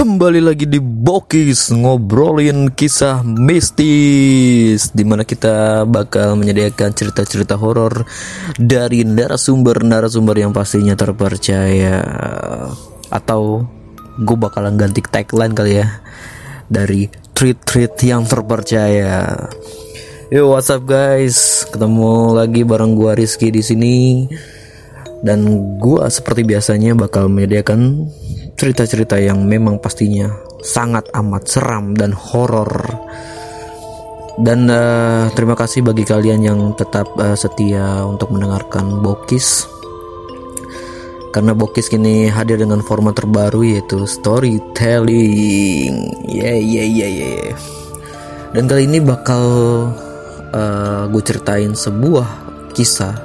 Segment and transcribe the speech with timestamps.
[0.00, 8.08] Kembali lagi di Bokis ngobrolin kisah mistis Di mana kita bakal menyediakan cerita-cerita horor
[8.56, 12.00] Dari narasumber-narasumber yang pastinya terpercaya.
[13.12, 13.68] Atau
[14.16, 16.00] gue bakalan ganti tagline kali ya
[16.64, 17.04] Dari
[17.36, 19.36] treat-treat yang terpercaya.
[20.32, 21.68] Yo what's up guys?
[21.68, 24.24] Ketemu lagi bareng gua Rizky di sini.
[25.20, 28.08] Dan gua seperti biasanya bakal menyediakan
[28.60, 30.28] cerita-cerita yang memang pastinya
[30.60, 32.92] sangat amat seram dan horor.
[34.36, 39.64] Dan uh, terima kasih bagi kalian yang tetap uh, setia untuk mendengarkan Bokis.
[41.32, 46.12] Karena Bokis kini hadir dengan format terbaru yaitu storytelling.
[46.28, 47.56] Yeah yeah yeah yeah.
[48.52, 49.40] Dan kali ini bakal
[50.52, 52.28] uh, gue ceritain sebuah
[52.76, 53.16] kisah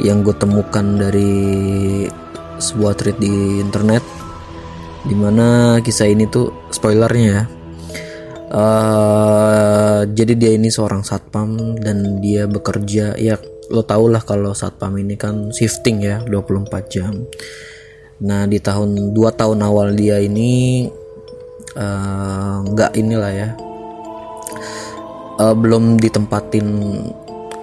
[0.00, 2.08] yang gue temukan dari
[2.56, 4.25] sebuah tweet di internet
[5.06, 7.44] di mana kisah ini tuh spoilernya ya.
[8.46, 13.36] Uh, jadi dia ini seorang satpam dan dia bekerja ya
[13.74, 17.26] lo tau lah kalau satpam ini kan shifting ya 24 jam.
[18.22, 20.86] Nah di tahun dua tahun awal dia ini
[22.66, 23.50] nggak uh, inilah ya.
[25.36, 26.66] Uh, belum ditempatin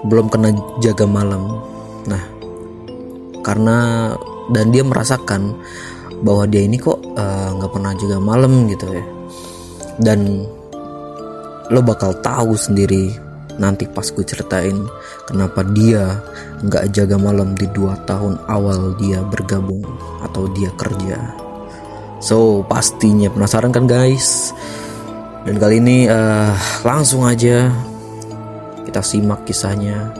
[0.08, 0.52] belum kena
[0.84, 1.64] jaga malam.
[2.06, 2.24] Nah,
[3.42, 3.78] karena
[4.52, 5.56] dan dia merasakan
[6.24, 9.04] bahwa dia ini kok eh, nggak uh, pernah juga malam gitu ya.
[10.00, 10.48] Dan
[11.70, 13.14] lo bakal tahu sendiri
[13.62, 14.74] nanti pas gue ceritain
[15.30, 16.18] kenapa dia
[16.66, 19.86] nggak jaga malam di dua tahun awal dia bergabung
[20.26, 21.20] atau dia kerja.
[22.24, 24.56] So pastinya penasaran kan guys?
[25.44, 26.56] Dan kali ini uh,
[26.88, 27.68] langsung aja
[28.88, 30.16] kita simak kisahnya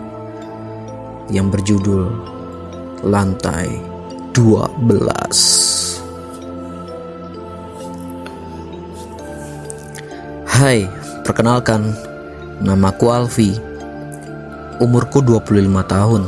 [1.32, 2.12] yang berjudul
[3.08, 3.72] Lantai
[4.36, 5.73] 12.
[10.64, 10.88] Hai,
[11.28, 11.92] perkenalkan,
[12.64, 13.52] namaku Alfi.
[14.80, 16.24] Umurku 25 tahun.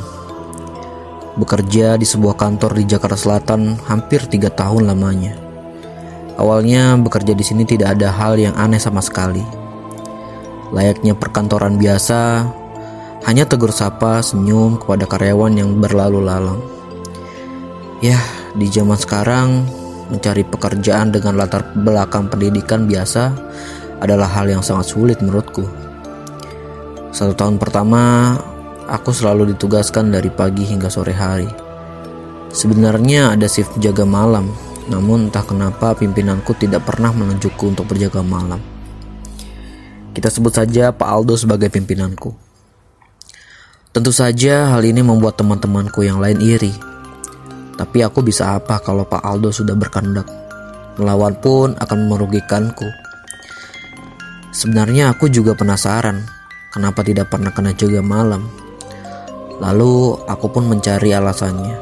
[1.39, 5.39] Bekerja di sebuah kantor di Jakarta Selatan hampir tiga tahun lamanya.
[6.35, 9.39] Awalnya bekerja di sini tidak ada hal yang aneh sama sekali.
[10.75, 12.43] Layaknya perkantoran biasa,
[13.31, 16.59] hanya tegur sapa, senyum kepada karyawan yang berlalu lalang.
[18.03, 18.19] Ya,
[18.51, 19.63] di zaman sekarang
[20.11, 23.31] mencari pekerjaan dengan latar belakang pendidikan biasa
[24.05, 25.65] adalah hal yang sangat sulit menurutku.
[27.09, 28.35] Satu tahun pertama,
[28.85, 31.49] aku selalu ditugaskan dari pagi hingga sore hari.
[32.53, 34.47] Sebenarnya ada shift jaga malam,
[34.87, 38.61] namun entah kenapa pimpinanku tidak pernah menunjukku untuk berjaga malam.
[40.15, 42.31] Kita sebut saja Pak Aldo sebagai pimpinanku.
[43.91, 46.71] Tentu saja hal ini membuat teman-temanku yang lain iri.
[47.75, 50.27] Tapi aku bisa apa kalau Pak Aldo sudah berkehendak?
[50.95, 52.87] Melawan pun akan merugikanku.
[54.55, 56.23] Sebenarnya aku juga penasaran
[56.71, 58.47] kenapa tidak pernah kena juga malam.
[59.59, 61.75] Lalu aku pun mencari alasannya.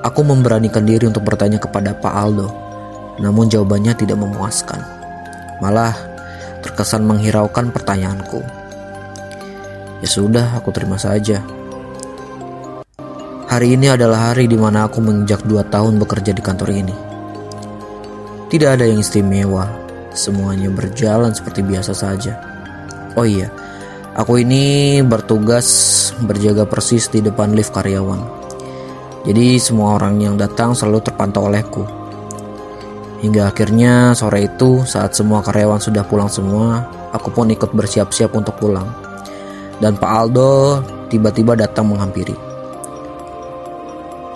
[0.00, 2.48] Aku memberanikan diri untuk bertanya kepada Pak Aldo,
[3.20, 4.80] namun jawabannya tidak memuaskan.
[5.60, 5.92] Malah
[6.64, 8.40] terkesan menghiraukan pertanyaanku.
[10.00, 11.44] Ya sudah, aku terima saja.
[13.52, 16.96] Hari ini adalah hari di mana aku menginjak dua tahun bekerja di kantor ini.
[18.48, 19.85] Tidak ada yang istimewa,
[20.16, 22.40] semuanya berjalan seperti biasa saja.
[23.14, 23.52] Oh iya,
[24.16, 25.68] aku ini bertugas
[26.24, 28.20] berjaga persis di depan lift karyawan.
[29.28, 31.84] Jadi semua orang yang datang selalu terpantau olehku.
[33.20, 38.56] Hingga akhirnya sore itu saat semua karyawan sudah pulang semua, aku pun ikut bersiap-siap untuk
[38.60, 39.06] pulang
[39.80, 40.80] dan Pak Aldo
[41.12, 42.36] tiba-tiba datang menghampiri.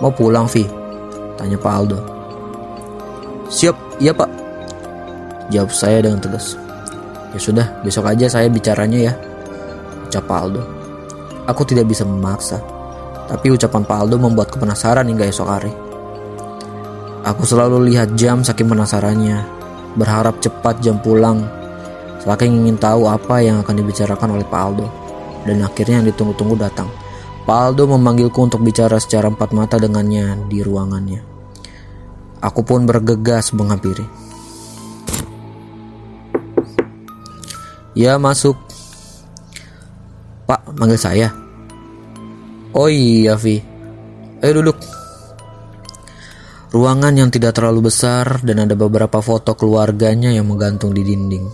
[0.01, 0.65] Mau pulang, Vi?
[1.37, 1.99] Tanya Pak Aldo.
[3.49, 4.40] Siap, iya Pak.
[5.51, 6.55] Jawab saya dengan tegas.
[7.35, 9.13] Ya sudah, besok aja saya bicaranya ya.
[10.07, 10.61] Ucap Pak Aldo.
[11.47, 12.63] Aku tidak bisa memaksa.
[13.27, 15.71] Tapi ucapan Pak Aldo membuatku penasaran hingga esok hari.
[17.27, 19.43] Aku selalu lihat jam saking penasarannya.
[19.99, 21.43] Berharap cepat jam pulang.
[22.23, 24.87] Saking ingin tahu apa yang akan dibicarakan oleh Pak Aldo
[25.45, 26.89] dan akhirnya yang ditunggu-tunggu datang.
[27.41, 31.21] Paldo memanggilku untuk bicara secara empat mata dengannya di ruangannya.
[32.41, 34.05] Aku pun bergegas menghampiri.
[37.91, 38.55] Ya masuk.
[40.47, 41.27] Pak, manggil saya.
[42.71, 43.59] Oh iya, Vi.
[44.39, 44.79] Ayo duduk.
[46.71, 51.45] Ruangan yang tidak terlalu besar dan ada beberapa foto keluarganya yang menggantung di dinding.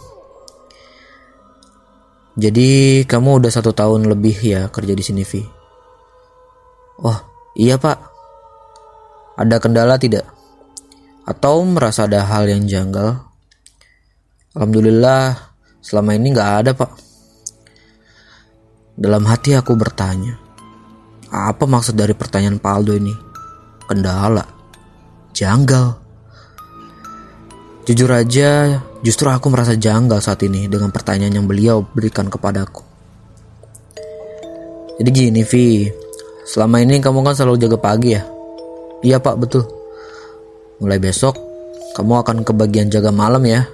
[2.37, 5.41] Jadi kamu udah satu tahun lebih ya kerja di sini, Vi?
[7.01, 7.17] Oh,
[7.57, 7.97] iya pak.
[9.41, 10.29] Ada kendala tidak?
[11.25, 13.25] Atau merasa ada hal yang janggal?
[14.53, 16.91] Alhamdulillah, selama ini nggak ada pak.
[18.97, 20.41] Dalam hati aku bertanya,
[21.29, 23.13] apa maksud dari pertanyaan Pak Aldo ini?
[23.85, 24.41] Kendala,
[25.37, 25.93] janggal.
[27.85, 32.81] Jujur aja, justru aku merasa janggal saat ini dengan pertanyaan yang beliau berikan kepadaku.
[34.97, 35.85] Jadi gini Vi,
[36.49, 38.25] selama ini kamu kan selalu jaga pagi ya?
[39.05, 39.61] Iya pak, betul.
[40.81, 41.37] Mulai besok,
[41.93, 43.69] kamu akan ke bagian jaga malam ya.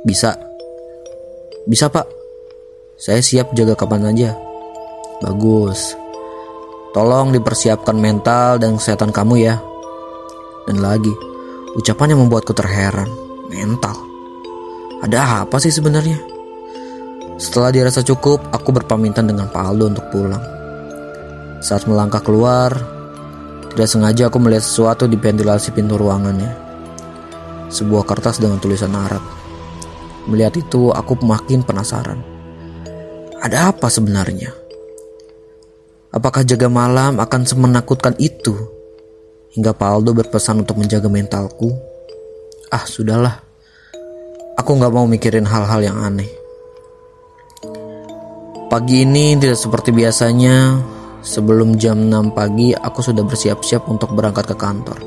[0.00, 0.32] Bisa.
[1.68, 2.08] Bisa pak.
[2.96, 4.32] Saya siap jaga kapan aja.
[5.20, 5.92] Bagus.
[6.96, 9.60] Tolong dipersiapkan mental dan kesehatan kamu ya.
[10.64, 11.12] Dan lagi,
[11.76, 13.08] ucapan yang membuatku terheran.
[13.52, 13.96] Mental.
[15.04, 16.16] Ada apa sih sebenarnya?
[17.40, 20.44] Setelah dirasa cukup, aku berpamitan dengan Pak Aldo untuk pulang.
[21.60, 22.72] Saat melangkah keluar,
[23.72, 26.52] tidak sengaja aku melihat sesuatu di ventilasi pintu ruangannya.
[27.72, 29.39] Sebuah kertas dengan tulisan Arab.
[30.30, 32.22] Melihat itu, aku makin penasaran.
[33.42, 34.54] Ada apa sebenarnya?
[36.14, 38.54] Apakah jaga malam akan semenakutkan itu?
[39.52, 41.74] Hingga Pak Aldo berpesan untuk menjaga mentalku.
[42.70, 43.42] Ah, sudahlah.
[44.54, 46.30] Aku gak mau mikirin hal-hal yang aneh.
[48.70, 50.78] Pagi ini tidak seperti biasanya,
[51.20, 54.98] Sebelum jam 6 pagi aku sudah bersiap-siap untuk berangkat ke kantor.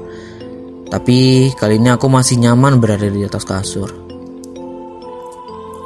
[0.93, 3.89] Tapi kali ini aku masih nyaman berada di atas kasur.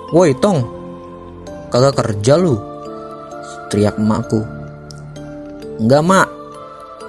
[0.08, 0.64] Woi Tong,
[1.68, 2.56] kagak kerja lu?
[3.68, 4.40] Teriak emakku.
[5.84, 6.28] Enggak mak,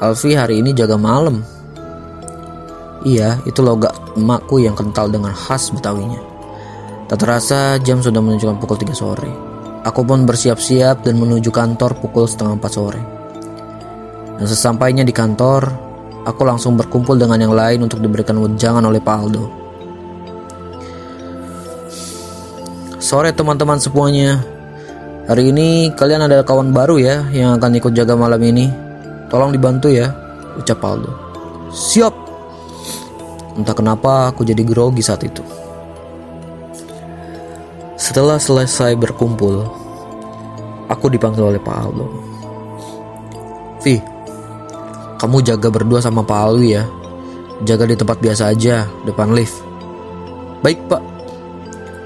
[0.03, 1.47] Alfi hari ini jaga malam.
[3.07, 6.19] Iya, itu logat emakku yang kental dengan khas betawinya.
[7.07, 9.31] Tak terasa jam sudah menunjukkan pukul 3 sore.
[9.87, 13.03] Aku pun bersiap-siap dan menuju kantor pukul setengah empat sore.
[14.43, 15.71] Dan sesampainya di kantor,
[16.27, 19.68] aku langsung berkumpul dengan yang lain untuk diberikan wejangan oleh Pak Aldo.
[23.09, 24.37] Sore teman-teman semuanya.
[25.33, 28.69] Hari ini kalian ada kawan baru ya yang akan ikut jaga malam ini.
[29.33, 30.13] Tolong dibantu ya,
[30.61, 31.09] ucap Aldo.
[31.73, 32.13] Siap.
[33.57, 35.41] Entah kenapa aku jadi grogi saat itu.
[37.97, 39.65] Setelah selesai berkumpul,
[40.93, 42.07] aku dipanggil oleh Pak Aldo.
[43.89, 44.05] Vi,
[45.17, 46.85] kamu jaga berdua sama Pak Alwi ya.
[47.65, 49.65] Jaga di tempat biasa aja, depan lift.
[50.61, 51.01] Baik, Pak.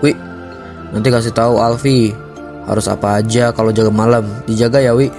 [0.07, 0.15] Wi,
[0.93, 2.13] nanti kasih tahu Alfi
[2.69, 4.23] harus apa aja kalau jaga malam.
[4.47, 5.11] Dijaga ya, Wi.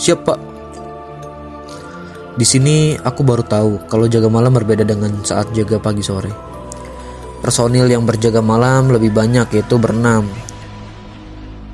[0.00, 0.38] Siap, Pak.
[2.40, 6.32] Di sini aku baru tahu kalau jaga malam berbeda dengan saat jaga pagi sore.
[7.44, 10.24] Personil yang berjaga malam lebih banyak yaitu berenam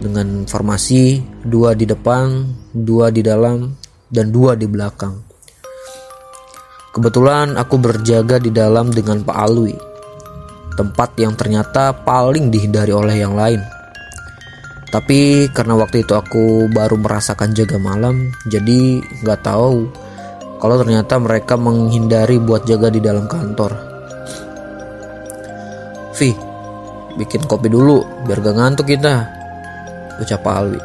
[0.02, 3.74] dengan formasi dua di depan, dua di dalam,
[4.10, 5.22] dan dua di belakang.
[6.92, 9.76] Kebetulan aku berjaga di dalam dengan Pak Alwi,
[10.76, 13.64] tempat yang ternyata paling dihindari oleh yang lain.
[14.92, 19.90] Tapi karena waktu itu aku baru merasakan jaga malam, jadi nggak tahu
[20.56, 23.76] kalau ternyata mereka menghindari buat jaga di dalam kantor.
[26.16, 26.32] Vi,
[27.20, 29.28] bikin kopi dulu biar gak ngantuk kita.
[30.16, 30.80] Ucap Pak Alwi.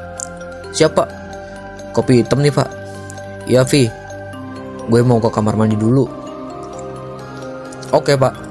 [0.76, 1.04] Siapa?
[1.96, 2.68] Kopi hitam nih pak.
[3.48, 3.88] Iya Vi,
[4.92, 6.04] gue mau ke kamar mandi dulu.
[7.96, 8.51] Oke pak.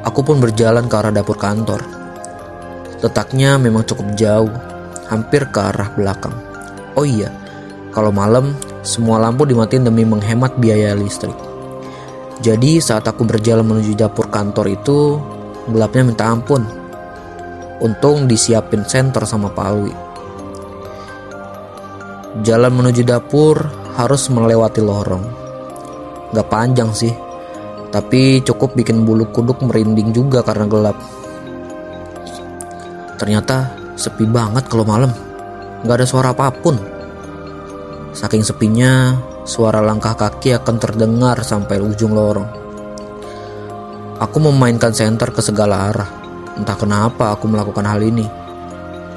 [0.00, 1.84] Aku pun berjalan ke arah dapur kantor.
[3.04, 4.52] Letaknya memang cukup jauh,
[5.12, 6.32] hampir ke arah belakang.
[6.96, 7.28] Oh iya,
[7.92, 11.36] kalau malam semua lampu dimatiin demi menghemat biaya listrik.
[12.40, 15.20] Jadi saat aku berjalan menuju dapur kantor itu
[15.68, 16.64] gelapnya minta ampun.
[17.84, 19.94] Untung disiapin senter sama Pak Alwi.
[22.40, 23.68] Jalan menuju dapur
[24.00, 25.24] harus melewati lorong.
[26.32, 27.12] Gak panjang sih,
[27.90, 30.96] tapi cukup bikin bulu kuduk merinding juga karena gelap.
[33.18, 35.12] Ternyata sepi banget kalau malam.
[35.84, 36.78] Gak ada suara apa pun.
[38.10, 39.14] Saking sepinya,
[39.50, 42.44] Suara langkah kaki akan terdengar sampai ujung lorong.
[44.20, 46.10] Aku memainkan senter ke segala arah.
[46.60, 48.28] Entah kenapa aku melakukan hal ini.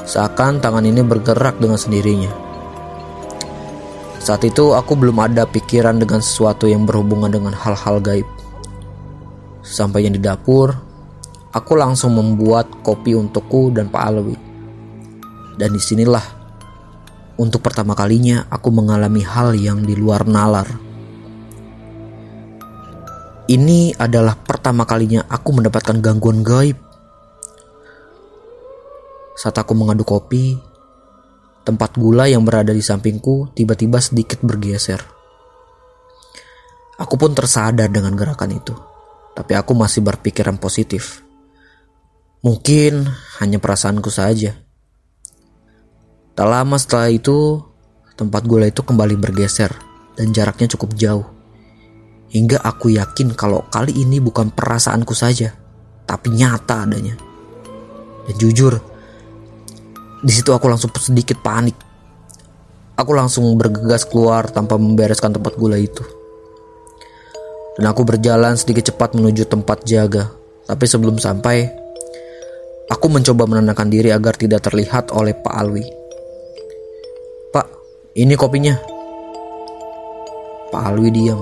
[0.08, 2.32] Seakan tangan ini bergerak dengan sendirinya.
[4.18, 8.26] Saat itu aku belum ada pikiran dengan sesuatu yang berhubungan dengan hal-hal gaib.
[9.64, 10.76] Sampainya di dapur,
[11.56, 14.36] aku langsung membuat kopi untukku dan Pak Alwi.
[15.56, 16.44] Dan di sinilah
[17.40, 20.70] untuk pertama kalinya aku mengalami hal yang di luar nalar.
[23.50, 26.78] Ini adalah pertama kalinya aku mendapatkan gangguan gaib.
[29.34, 30.56] Saat aku mengaduk kopi,
[31.66, 35.02] tempat gula yang berada di sampingku tiba-tiba sedikit bergeser.
[37.02, 38.93] Aku pun tersadar dengan gerakan itu.
[39.34, 41.26] Tapi aku masih berpikiran positif.
[42.44, 43.08] Mungkin
[43.42, 44.54] hanya perasaanku saja.
[46.34, 47.62] Tak lama setelah itu,
[48.18, 49.74] tempat gula itu kembali bergeser
[50.18, 51.26] dan jaraknya cukup jauh.
[52.34, 55.54] Hingga aku yakin kalau kali ini bukan perasaanku saja,
[56.10, 57.14] tapi nyata adanya.
[58.26, 58.74] Dan jujur,
[60.24, 61.78] di situ aku langsung sedikit panik.
[62.98, 66.02] Aku langsung bergegas keluar tanpa membereskan tempat gula itu.
[67.74, 70.30] Dan aku berjalan sedikit cepat menuju tempat jaga.
[70.70, 71.66] Tapi sebelum sampai,
[72.86, 75.86] aku mencoba menenangkan diri agar tidak terlihat oleh Pak Alwi.
[77.50, 77.68] Pak,
[78.14, 78.78] ini kopinya.
[80.70, 81.42] Pak Alwi diam.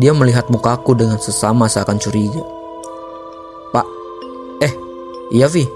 [0.00, 2.40] Dia melihat mukaku dengan sesama seakan curiga.
[3.72, 3.86] Pak,
[4.64, 4.72] eh,
[5.36, 5.68] iya Vi.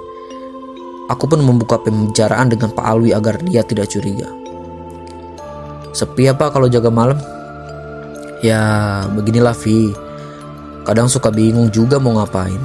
[1.12, 4.30] Aku pun membuka pembicaraan dengan Pak Alwi agar dia tidak curiga.
[5.92, 7.20] Sepi apa kalau jaga malam?
[8.42, 8.62] Ya
[9.06, 9.94] beginilah Vi.
[10.82, 12.58] Kadang suka bingung juga mau ngapain.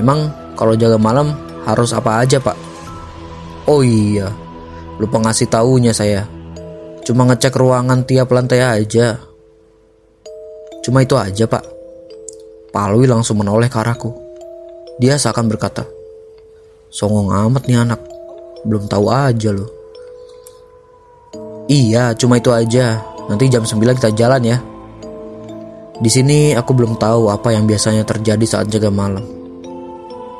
[0.00, 1.36] Emang kalau jaga malam
[1.68, 2.56] harus apa aja pak?
[3.68, 4.32] Oh iya
[4.96, 6.24] Lupa ngasih taunya saya.
[7.04, 9.20] Cuma ngecek ruangan tiap lantai aja.
[10.80, 11.68] Cuma itu aja pak.
[12.72, 14.10] Pak Alwi langsung menoleh ke arahku.
[14.98, 15.84] Dia seakan berkata
[16.88, 18.00] Songong amat nih anak.
[18.64, 19.68] Belum tahu aja loh.
[21.68, 23.04] Iya cuma itu aja.
[23.28, 24.56] Nanti jam 9 kita jalan ya
[25.98, 29.26] di sini aku belum tahu apa yang biasanya terjadi saat jaga malam.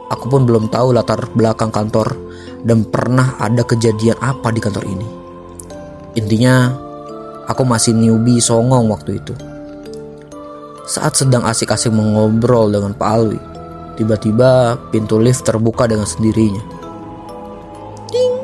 [0.09, 2.15] Aku pun belum tahu latar belakang kantor
[2.63, 5.09] dan pernah ada kejadian apa di kantor ini.
[6.15, 6.71] Intinya,
[7.51, 9.35] aku masih newbie songong waktu itu.
[10.87, 13.41] Saat sedang asik-asik mengobrol dengan Pak Alwi,
[13.99, 16.63] tiba-tiba pintu lift terbuka dengan sendirinya.
[18.09, 18.35] Ding.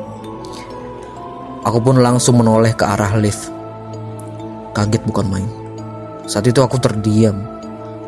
[1.63, 3.49] Aku pun langsung menoleh ke arah lift.
[4.75, 5.64] Kaget bukan main.
[6.25, 7.37] Saat itu aku terdiam,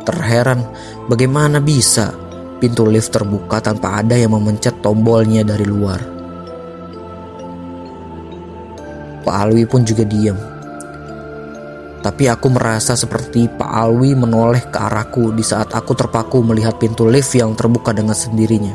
[0.02, 0.66] terheran
[1.06, 2.10] bagaimana bisa
[2.58, 6.02] pintu lift terbuka tanpa ada yang memencet tombolnya dari luar.
[9.22, 10.38] Pak Alwi pun juga diam.
[12.02, 17.06] Tapi aku merasa seperti Pak Alwi menoleh ke arahku di saat aku terpaku melihat pintu
[17.06, 18.74] lift yang terbuka dengan sendirinya.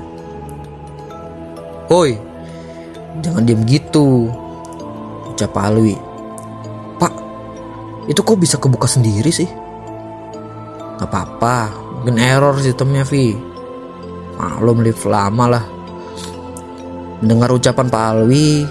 [1.90, 2.14] Hoi,
[3.24, 4.30] jangan diam gitu,
[5.34, 6.11] ucap Pak Alwi
[8.10, 9.46] itu kok bisa kebuka sendiri sih?
[10.98, 13.34] Gak apa-apa, mungkin error sistemnya Vi.
[14.38, 15.64] Maklum lift lama lah.
[17.22, 18.66] Mendengar ucapan Pak Alwi,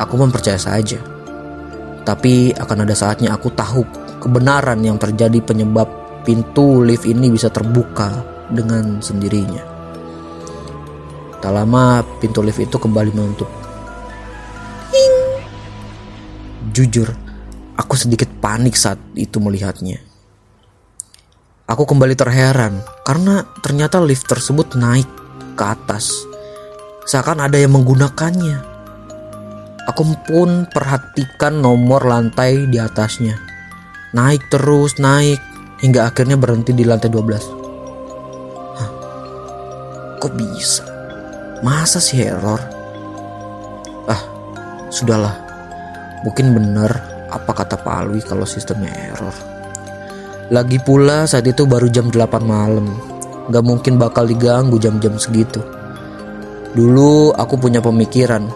[0.00, 0.96] aku mempercaya saja.
[2.00, 3.84] Tapi akan ada saatnya aku tahu
[4.24, 5.88] kebenaran yang terjadi penyebab
[6.24, 9.60] pintu lift ini bisa terbuka dengan sendirinya.
[11.40, 13.48] Tak lama pintu lift itu kembali menutup.
[16.72, 17.08] Jujur,
[17.80, 20.04] Aku sedikit panik saat itu melihatnya.
[21.64, 25.08] Aku kembali terheran karena ternyata lift tersebut naik
[25.56, 26.12] ke atas.
[27.08, 28.68] Seakan ada yang menggunakannya.
[29.88, 33.40] Aku pun perhatikan nomor lantai di atasnya.
[34.12, 35.40] Naik terus, naik
[35.80, 38.76] hingga akhirnya berhenti di lantai 12.
[38.76, 38.90] Hah?
[40.20, 40.84] Kok bisa?
[41.64, 42.60] Masa sih error?
[44.04, 44.20] Ah,
[44.92, 45.32] sudahlah.
[46.28, 49.32] Mungkin benar apa kata Pak Alwi kalau sistemnya error.
[50.50, 52.90] Lagi pula saat itu baru jam 8 malam.
[53.54, 55.62] Gak mungkin bakal diganggu jam-jam segitu.
[56.74, 58.46] Dulu aku punya pemikiran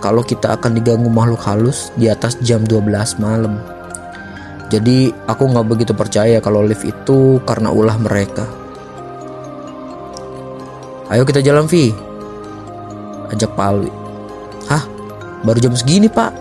[0.00, 3.60] kalau kita akan diganggu makhluk halus di atas jam 12 malam.
[4.72, 8.48] Jadi aku gak begitu percaya kalau lift itu karena ulah mereka.
[11.12, 11.92] Ayo kita jalan Vi
[13.28, 13.92] Ajak Pak Alwi
[14.64, 14.80] Hah?
[15.44, 16.32] Baru jam segini pak?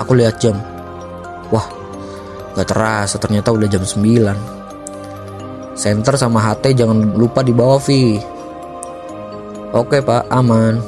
[0.00, 0.56] Aku lihat jam
[1.52, 1.68] Wah,
[2.56, 5.76] gak terasa ternyata udah jam 9.
[5.76, 8.16] Center sama HT jangan lupa dibawa Vi.
[9.72, 10.80] Oke pak, aman.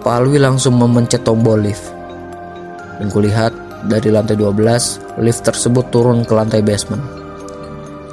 [0.00, 1.88] Pak Alwi langsung memencet tombol lift.
[2.96, 3.52] Dan kulihat
[3.84, 7.00] dari lantai 12, lift tersebut turun ke lantai basement.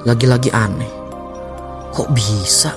[0.03, 0.91] Lagi-lagi aneh.
[1.95, 2.71] Kok bisa?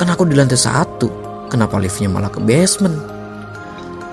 [0.00, 1.08] Kan aku di lantai satu.
[1.52, 3.11] Kenapa liftnya malah ke basement?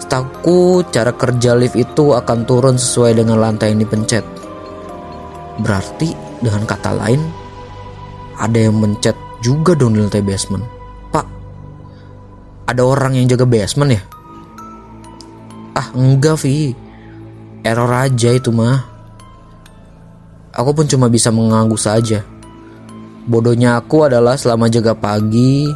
[0.09, 4.25] Setahu cara kerja lift itu akan turun sesuai dengan lantai yang dipencet.
[5.61, 7.21] Berarti dengan kata lain,
[8.41, 9.13] ada yang mencet
[9.45, 10.65] juga dong di lantai basement.
[11.13, 11.27] Pak,
[12.73, 14.01] ada orang yang jaga basement ya?
[15.77, 16.73] Ah enggak Vi,
[17.61, 18.81] error aja itu mah.
[20.57, 22.25] Aku pun cuma bisa mengangguk saja.
[23.29, 25.69] Bodohnya aku adalah selama jaga pagi,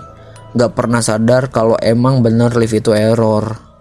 [0.57, 3.72] gak pernah sadar kalau emang bener lift itu error.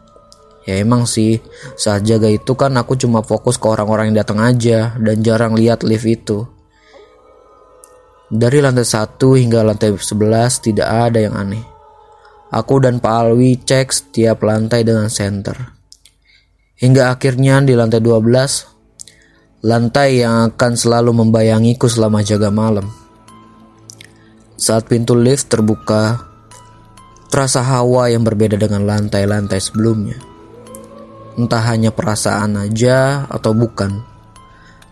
[0.62, 1.42] Ya emang sih,
[1.74, 5.82] saat jaga itu kan aku cuma fokus ke orang-orang yang datang aja dan jarang lihat
[5.82, 6.46] lift itu.
[8.32, 11.60] Dari lantai 1 hingga lantai 11 tidak ada yang aneh.
[12.48, 15.56] Aku dan Pak Alwi cek setiap lantai dengan senter.
[16.80, 22.88] Hingga akhirnya di lantai 12, lantai yang akan selalu membayangiku selama jaga malam.
[24.56, 26.22] Saat pintu lift terbuka,
[27.28, 30.31] terasa hawa yang berbeda dengan lantai-lantai sebelumnya.
[31.36, 34.04] Entah hanya perasaan aja atau bukan.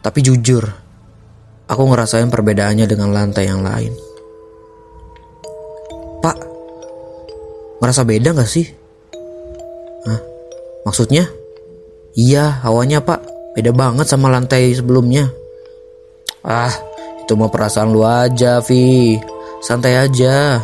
[0.00, 0.64] Tapi jujur,
[1.70, 3.94] Aku ngerasain perbedaannya dengan lantai yang lain.
[6.18, 6.36] Pak,
[7.78, 8.66] ngerasa beda gak sih?
[10.02, 10.20] Hah?
[10.82, 11.30] Maksudnya?
[12.18, 13.22] Iya, hawanya pak,
[13.54, 15.30] beda banget sama lantai sebelumnya.
[16.42, 16.74] Ah,
[17.22, 19.14] itu mah perasaan lu aja, Vi.
[19.62, 20.58] Santai aja.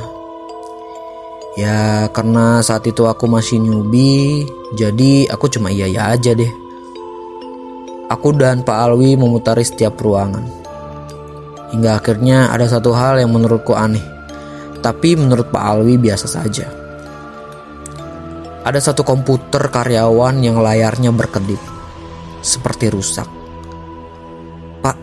[1.56, 4.44] Ya, karena saat itu aku masih newbie,
[4.76, 6.52] jadi aku cuma iya-iya aja deh.
[8.12, 10.44] Aku dan Pak Alwi memutari setiap ruangan.
[11.72, 14.04] Hingga akhirnya ada satu hal yang menurutku aneh.
[14.84, 16.68] Tapi menurut Pak Alwi biasa saja.
[18.60, 21.58] Ada satu komputer karyawan yang layarnya berkedip.
[22.44, 23.26] Seperti rusak.
[24.84, 24.96] Pak,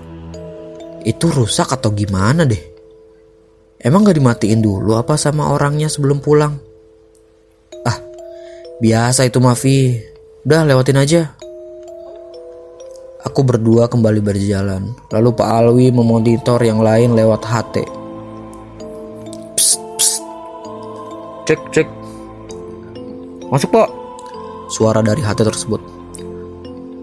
[1.02, 2.73] itu rusak atau gimana deh?
[3.84, 6.56] Emang gak dimatiin dulu apa sama orangnya sebelum pulang?
[7.84, 8.00] Ah,
[8.80, 10.00] biasa itu Mafi.
[10.48, 11.36] Udah lewatin aja.
[13.28, 14.96] Aku berdua kembali berjalan.
[15.12, 17.76] Lalu Pak Alwi memonitor yang lain lewat HT.
[19.60, 20.24] Psst, psst.
[21.44, 21.88] Cek, cek.
[23.52, 23.92] Masuk pak.
[24.72, 25.84] Suara dari HT tersebut.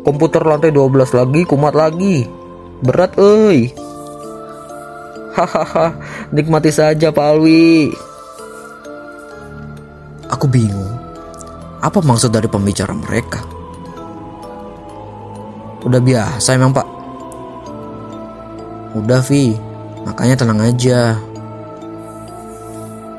[0.00, 2.24] Komputer lantai 12 lagi, kumat lagi.
[2.80, 3.89] Berat, oi.
[5.40, 5.96] Hahaha,
[6.36, 7.96] nikmati saja Pak Alwi.
[10.28, 11.00] Aku bingung.
[11.80, 13.40] Apa maksud dari pembicara mereka?
[15.80, 16.84] Udah biasa emang pak
[18.92, 19.56] Udah Vi
[20.04, 21.16] Makanya tenang aja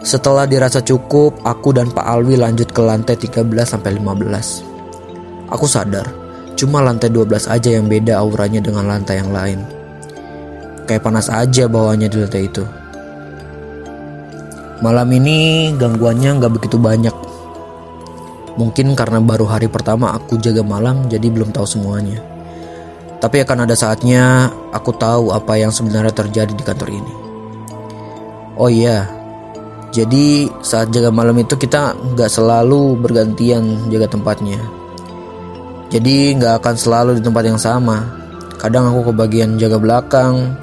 [0.05, 3.97] Setelah dirasa cukup Aku dan Pak Alwi lanjut ke lantai 13-15
[5.49, 6.05] Aku sadar
[6.53, 9.80] Cuma lantai 12 aja yang beda auranya dengan lantai yang lain
[10.91, 12.67] Kayak panas aja bawahnya di lantai itu
[14.83, 17.15] Malam ini gangguannya nggak begitu banyak
[18.59, 22.19] Mungkin karena baru hari pertama aku jaga malam jadi belum tahu semuanya
[23.21, 27.13] tapi akan ada saatnya aku tahu apa yang sebenarnya terjadi di kantor ini.
[28.57, 29.05] Oh iya,
[29.93, 34.57] jadi saat jaga malam itu kita nggak selalu bergantian jaga tempatnya.
[35.93, 38.09] Jadi nggak akan selalu di tempat yang sama.
[38.57, 40.57] Kadang aku ke bagian jaga belakang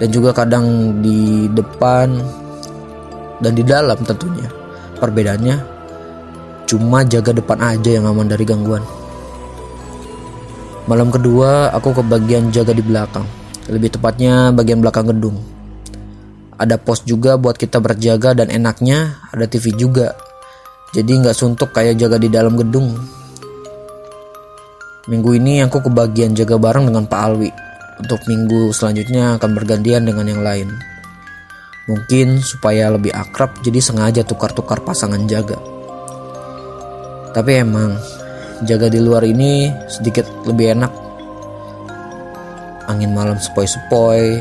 [0.00, 2.08] dan juga kadang di depan
[3.44, 4.48] dan di dalam tentunya.
[4.96, 5.56] Perbedaannya
[6.64, 8.80] cuma jaga depan aja yang aman dari gangguan.
[10.88, 13.28] Malam kedua, aku ke bagian jaga di belakang.
[13.68, 15.36] Lebih tepatnya bagian belakang gedung.
[16.56, 20.16] Ada pos juga buat kita berjaga dan enaknya ada TV juga.
[20.90, 22.96] Jadi nggak suntuk kayak jaga di dalam gedung.
[25.08, 27.69] Minggu ini aku ke bagian jaga bareng dengan Pak Alwi.
[28.00, 30.72] Untuk minggu selanjutnya akan bergantian dengan yang lain.
[31.84, 35.60] Mungkin supaya lebih akrab jadi sengaja tukar-tukar pasangan jaga.
[37.36, 38.00] Tapi emang
[38.64, 40.92] jaga di luar ini sedikit lebih enak.
[42.88, 44.40] Angin malam sepoi-sepoi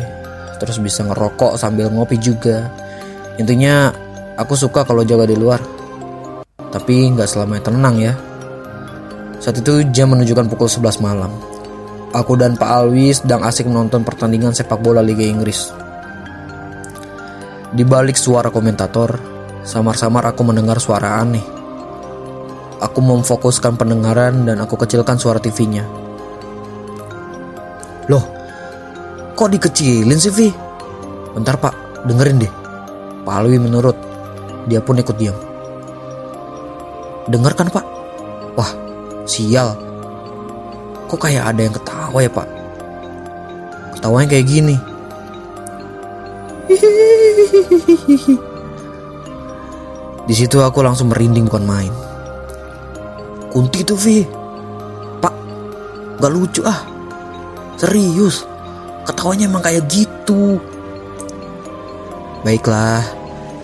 [0.63, 2.71] terus bisa ngerokok sambil ngopi juga.
[3.35, 3.91] Intinya
[4.39, 5.59] aku suka kalau jaga di luar.
[6.71, 8.15] Tapi nggak selamanya tenang ya.
[9.43, 11.58] Saat itu jam menunjukkan pukul 11 malam
[12.15, 15.73] aku dan Pak Alwi sedang asik menonton pertandingan sepak bola Liga Inggris
[17.69, 19.17] di balik suara komentator
[19.61, 21.59] samar-samar aku mendengar suara aneh
[22.79, 25.83] Aku memfokuskan pendengaran dan aku kecilkan suara TV-nya.
[28.07, 28.23] Loh,
[29.35, 30.47] kok dikecilin sih, Vi?
[31.35, 31.75] Bentar pak,
[32.07, 32.53] dengerin deh.
[33.27, 33.99] Pak Alwi menurut.
[34.71, 35.35] Dia pun ikut diam.
[37.27, 37.83] Dengar kan pak?
[38.55, 38.71] Wah,
[39.27, 39.75] sial.
[41.09, 42.45] Kok kayak ada yang ketawa ya pak?
[43.97, 44.77] Ketawanya kayak gini.
[50.29, 51.89] Di situ aku langsung merinding bukan main.
[53.49, 54.21] Kunti tuh Vi
[55.17, 55.33] Pak
[56.21, 56.85] Gak lucu ah
[57.81, 58.45] Serius
[59.09, 60.61] Ketawanya emang kayak gitu
[62.45, 63.01] Baiklah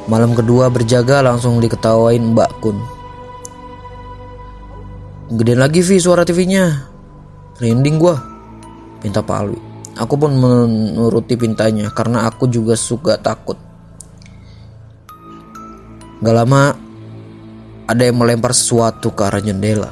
[0.10, 2.82] Malam kedua berjaga langsung diketawain Mbak Kun
[5.38, 6.95] Gedein lagi Vi suara TV-nya
[7.62, 8.20] Rinding gua
[9.00, 13.56] Pinta Pak Alwi Aku pun menuruti pintanya karena aku juga suka takut.
[16.20, 16.76] Gak lama
[17.88, 19.92] ada yang melempar sesuatu ke arah jendela.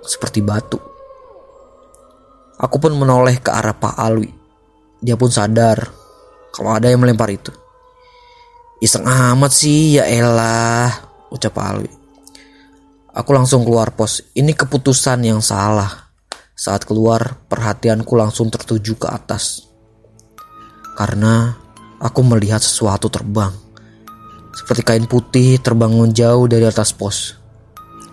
[0.00, 0.80] Seperti batu.
[2.56, 4.32] Aku pun menoleh ke arah Pak Alwi.
[5.04, 5.92] Dia pun sadar
[6.56, 7.52] kalau ada yang melempar itu.
[8.80, 10.88] Iseng amat sih, ya elah,
[11.28, 11.97] ucap Pak Alwi.
[13.18, 14.22] Aku langsung keluar pos.
[14.30, 15.90] Ini keputusan yang salah.
[16.54, 19.66] Saat keluar, perhatianku langsung tertuju ke atas.
[20.94, 21.50] Karena
[21.98, 23.50] aku melihat sesuatu terbang.
[24.54, 27.34] Seperti kain putih terbang menjauh dari atas pos.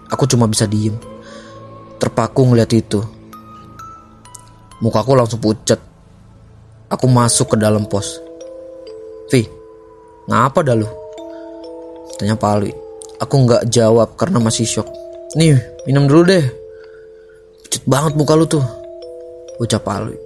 [0.10, 0.98] Aku cuma bisa diem.
[2.02, 3.02] Terpaku ngeliat itu.
[4.82, 5.78] Mukaku langsung pucat.
[6.90, 8.22] Aku masuk ke dalam pos.
[9.30, 9.46] Vi,
[10.30, 10.90] ngapa dah lu?
[12.18, 12.85] Tanya Pak Alwi.
[13.24, 14.88] Aku nggak jawab karena masih shock.
[15.40, 15.56] Nih,
[15.88, 16.44] minum dulu deh.
[17.64, 18.66] Pucat banget muka lu tuh.
[19.60, 20.20] Ucap Alwi.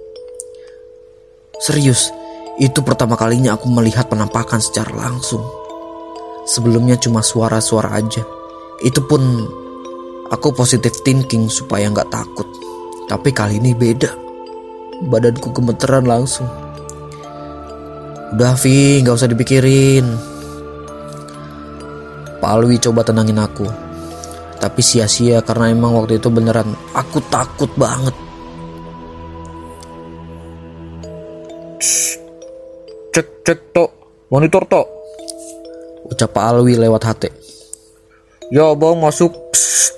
[1.62, 2.10] Serius,
[2.58, 5.44] itu pertama kalinya aku melihat penampakan secara langsung.
[6.50, 8.26] Sebelumnya cuma suara-suara aja.
[8.82, 9.22] Itu pun
[10.32, 12.48] aku positive thinking supaya nggak takut.
[13.06, 14.10] Tapi kali ini beda.
[15.06, 16.46] Badanku gemeteran langsung.
[18.30, 20.29] Udah Vi, nggak usah dipikirin.
[22.40, 23.68] Pak Alwi coba tenangin aku.
[24.60, 28.16] Tapi sia-sia karena emang waktu itu beneran aku takut banget.
[33.12, 33.90] Cek cek tok,
[34.32, 34.88] monitor tok.
[36.08, 37.24] Ucap Pak Alwi lewat HT.
[38.48, 39.36] Ya bang masuk.
[39.52, 39.92] Psst.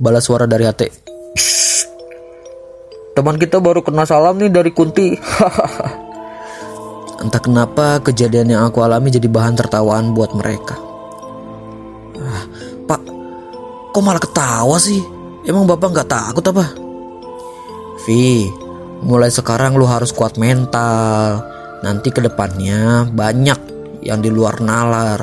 [0.00, 1.06] Balas suara dari HT.
[3.16, 5.16] Teman kita baru kena salam nih dari Kunti.
[7.24, 10.85] Entah kenapa kejadian yang aku alami jadi bahan tertawaan buat mereka.
[13.96, 15.00] Kok malah ketawa sih?
[15.48, 16.68] Emang bapak nggak takut apa?
[18.04, 18.44] Vi,
[19.00, 21.40] mulai sekarang lu harus kuat mental.
[21.80, 23.56] Nanti ke depannya banyak
[24.04, 25.16] yang di luar nalar.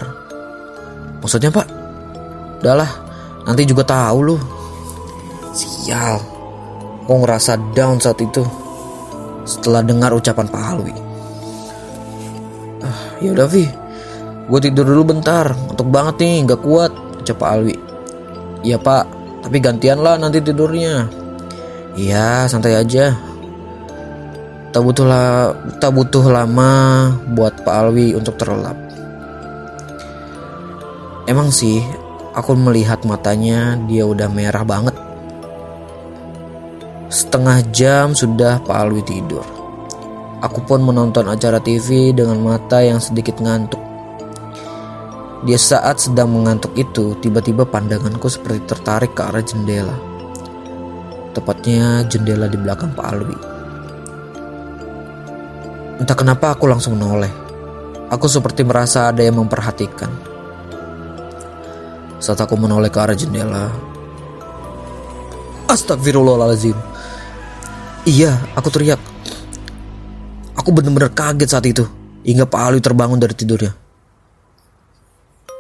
[1.22, 1.70] Maksudnya pak?
[2.66, 2.90] Udahlah,
[3.46, 4.42] nanti juga tahu lu.
[5.54, 6.18] Sial,
[7.06, 8.42] kok ngerasa down saat itu
[9.46, 10.96] setelah dengar ucapan Pak Halwi.
[12.82, 13.70] Ah, ya udah Vi,
[14.50, 15.54] gue tidur dulu bentar.
[15.70, 16.90] Untuk banget nih, nggak kuat.
[17.22, 17.93] Ucap Alwi.
[18.64, 19.04] Iya pak,
[19.44, 21.04] tapi gantian lah nanti tidurnya.
[22.00, 23.14] Iya, santai aja.
[24.74, 26.72] Tak butuh, la, tak butuh lama
[27.38, 28.74] buat Pak Alwi untuk terlelap.
[31.30, 31.86] Emang sih,
[32.34, 34.98] aku melihat matanya dia udah merah banget.
[37.14, 39.46] Setengah jam sudah Pak Alwi tidur.
[40.42, 43.93] Aku pun menonton acara TV dengan mata yang sedikit ngantuk.
[45.44, 49.92] Dia saat sedang mengantuk itu, tiba-tiba pandanganku seperti tertarik ke arah jendela.
[51.36, 53.38] Tepatnya jendela di belakang Pak Alwi.
[56.00, 57.28] Entah kenapa aku langsung menoleh.
[58.08, 60.08] Aku seperti merasa ada yang memperhatikan.
[62.24, 63.68] Saat aku menoleh ke arah jendela.
[65.68, 66.80] Astagfirullahaladzim.
[68.08, 69.02] Iya, aku teriak.
[70.56, 71.84] Aku benar-benar kaget saat itu.
[72.24, 73.83] Hingga Pak Alwi terbangun dari tidurnya.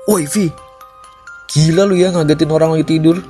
[0.04, 0.52] Woi Vi,
[1.48, 3.24] gila lu ya ngagetin orang lagi tidur.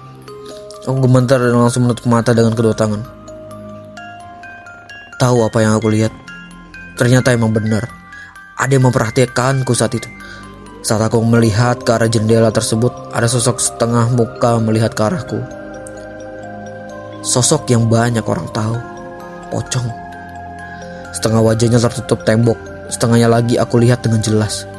[0.90, 2.98] Aku gemetar dan langsung menutup mata dengan kedua tangan.
[5.22, 6.10] Tahu apa yang aku lihat?
[6.98, 7.86] Ternyata emang benar.
[8.58, 10.10] Ada yang memperhatikanku saat itu.
[10.82, 15.46] Saat aku melihat ke arah jendela tersebut, ada sosok setengah muka melihat ke arahku.
[17.22, 18.82] Sosok yang banyak orang tahu.
[19.54, 19.94] Pocong.
[21.14, 22.58] Setengah wajahnya tertutup tembok,
[22.90, 24.73] setengahnya lagi aku lihat dengan jelas.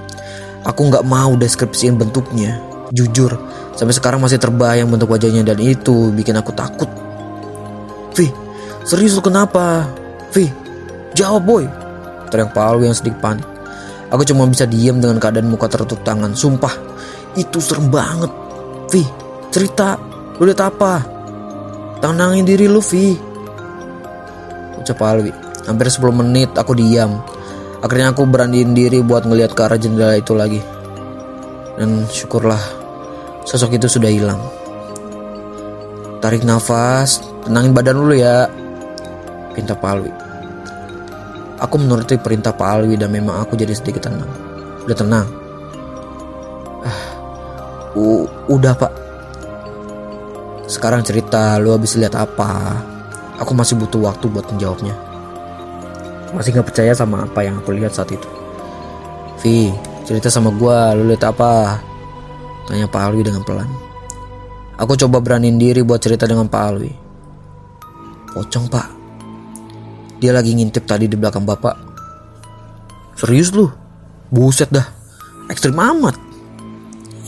[0.64, 2.56] Aku nggak mau deskripsiin bentuknya.
[2.92, 3.36] Jujur,
[3.76, 6.88] sampai sekarang masih terbayang bentuk wajahnya dan itu bikin aku takut.
[8.14, 8.30] Vi,
[8.86, 9.88] serius lu kenapa?
[10.32, 10.48] Vi,
[11.12, 11.64] jawab boy.
[12.32, 13.46] Teriak Alwi yang sedikit panik.
[14.14, 16.32] Aku cuma bisa diam dengan keadaan muka tertutup tangan.
[16.38, 16.70] Sumpah,
[17.34, 18.30] itu serem banget.
[18.90, 19.02] Vi,
[19.50, 19.98] cerita.
[20.38, 21.02] Lu lihat apa?
[21.98, 23.18] Tenangin diri lu, Vi.
[24.78, 25.34] Ucap Alwi.
[25.66, 27.22] Hampir 10 menit aku diam.
[27.84, 30.64] Akhirnya aku beraniin diri buat ngelihat ke arah jendela itu lagi.
[31.76, 32.60] Dan syukurlah
[33.44, 34.40] sosok itu sudah hilang.
[36.24, 38.48] Tarik nafas, tenangin badan dulu ya.
[39.52, 40.12] Pinta Pak Alwi.
[41.60, 44.32] Aku menuruti perintah Pak Alwi dan memang aku jadi sedikit tenang.
[44.88, 45.28] Udah tenang.
[46.88, 47.00] Ah,
[47.92, 48.92] u- udah pak.
[50.64, 52.80] Sekarang cerita, lu habis lihat apa?
[53.36, 55.03] Aku masih butuh waktu buat menjawabnya.
[56.34, 58.26] Masih gak percaya sama apa yang aku lihat saat itu.
[59.40, 59.70] Vi,
[60.02, 61.78] cerita sama gua, lu lihat apa?
[62.66, 63.70] Tanya Pak Alwi dengan pelan.
[64.74, 67.04] Aku coba beraniin diri buat cerita dengan Pak Alwi.
[68.34, 68.88] Pocong pak.
[70.18, 71.78] Dia lagi ngintip tadi di belakang bapak.
[73.14, 73.70] Serius lu?
[74.26, 74.82] Buset dah.
[75.46, 76.18] Ekstrim amat.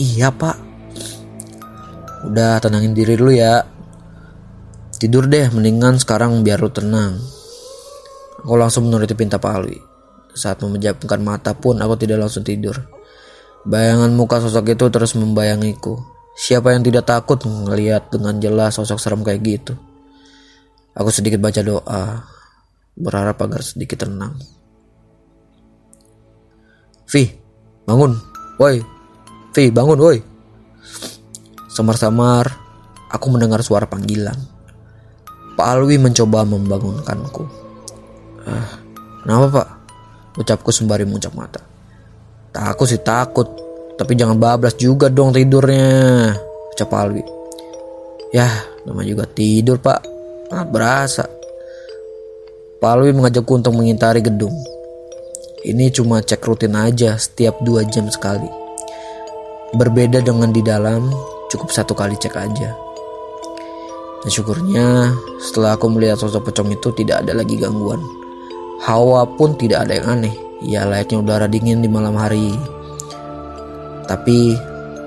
[0.02, 0.58] Iya pak.
[2.26, 3.62] Udah tenangin diri dulu ya.
[4.98, 7.22] Tidur deh, mendingan sekarang biar lu tenang.
[8.46, 9.74] Aku langsung menuruti pinta Pak Alwi.
[10.30, 12.78] Saat memejamkan mata pun aku tidak langsung tidur.
[13.66, 15.98] Bayangan muka sosok itu terus membayangiku.
[16.38, 19.74] Siapa yang tidak takut melihat dengan jelas sosok serem kayak gitu?
[20.94, 22.22] Aku sedikit baca doa,
[22.94, 24.38] berharap agar sedikit tenang.
[27.10, 27.26] Vi,
[27.82, 28.14] bangun,
[28.62, 28.78] woi.
[29.58, 30.22] Vi, bangun, woi.
[31.66, 32.46] Samar-samar,
[33.10, 34.38] aku mendengar suara panggilan.
[35.58, 37.65] Pak Alwi mencoba membangunkanku.
[38.46, 38.78] Ah,
[39.26, 39.68] kenapa pak?
[40.38, 41.58] Ucapku sembari mengucap mata.
[42.54, 43.50] Takut sih takut,
[43.98, 46.32] tapi jangan bablas juga dong tidurnya.
[46.72, 47.24] Ucap Alwi.
[48.30, 48.48] Ya,
[48.86, 50.04] nama juga tidur pak.
[50.46, 51.24] Sangat berasa.
[52.78, 54.54] Pak Alwi mengajakku untuk mengintari gedung.
[55.66, 58.46] Ini cuma cek rutin aja setiap dua jam sekali.
[59.74, 61.10] Berbeda dengan di dalam,
[61.50, 62.70] cukup satu kali cek aja.
[64.22, 65.10] Dan syukurnya
[65.42, 67.98] setelah aku melihat sosok pocong itu tidak ada lagi gangguan.
[68.86, 70.34] Hawa pun tidak ada yang aneh.
[70.62, 72.54] Ya layaknya udara dingin di malam hari.
[74.06, 74.54] Tapi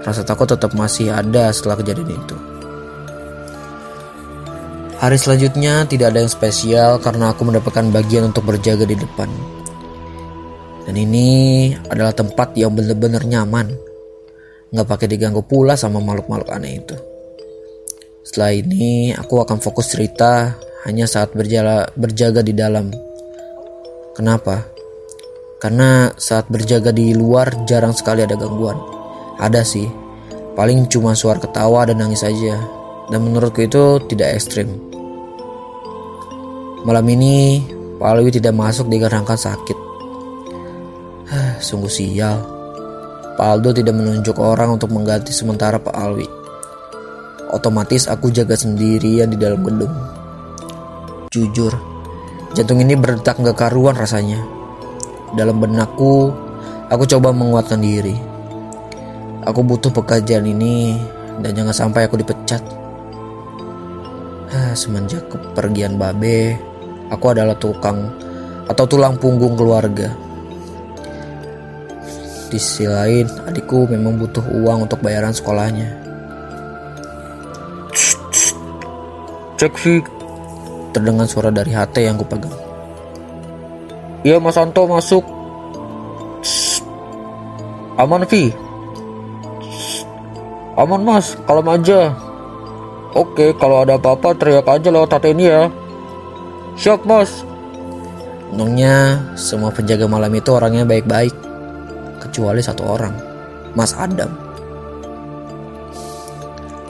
[0.03, 2.35] rasa takut tetap masih ada setelah kejadian itu.
[4.99, 9.31] Hari selanjutnya tidak ada yang spesial karena aku mendapatkan bagian untuk berjaga di depan.
[10.83, 13.71] Dan ini adalah tempat yang benar-benar nyaman.
[14.75, 16.99] Nggak pakai diganggu pula sama makhluk-makhluk aneh itu.
[18.27, 23.08] Setelah ini, aku akan fokus cerita hanya saat berjala, berjaga di dalam.
[24.15, 24.65] Kenapa?
[25.59, 28.79] Karena saat berjaga di luar jarang sekali ada gangguan.
[29.39, 29.87] Ada sih,
[30.55, 32.55] paling cuma suara ketawa dan nangis saja.
[33.09, 34.69] Dan menurutku itu tidak ekstrim.
[36.85, 37.65] Malam ini,
[37.99, 39.77] Pak Alwi tidak masuk dikarenakan sakit.
[41.59, 42.39] Sungguh sial.
[43.35, 46.27] Pak Aldo tidak menunjuk orang untuk mengganti sementara Pak Alwi.
[47.51, 49.91] Otomatis aku jaga sendirian di dalam gedung.
[51.31, 51.71] Jujur,
[52.57, 54.41] jantung ini berdetak gak karuan rasanya.
[55.37, 56.33] Dalam benakku,
[56.89, 58.17] aku coba menguatkan diri.
[59.45, 60.97] Aku butuh pekerjaan ini
[61.39, 62.61] dan jangan sampai aku dipecat.
[64.73, 66.57] Semenjak kepergian Babe,
[67.09, 68.09] aku adalah tukang
[68.69, 70.13] atau tulang punggung keluarga.
[72.49, 75.89] Di sisi lain, adikku memang butuh uang untuk bayaran sekolahnya.
[79.57, 80.18] Cek Vi.
[80.99, 82.51] Terdengar suara dari HT yang kupegang.
[84.27, 85.23] Iya Mas Anto masuk.
[87.95, 88.51] Aman Vi.
[90.75, 92.11] Aman Mas, kalau aja.
[93.15, 95.71] Oke, kalau ada apa-apa teriak aja lewat HT ini ya.
[96.75, 97.47] Siap Mas.
[98.51, 101.31] Untungnya semua penjaga malam itu orangnya baik-baik.
[102.19, 103.15] Kecuali satu orang,
[103.71, 104.35] Mas Adam.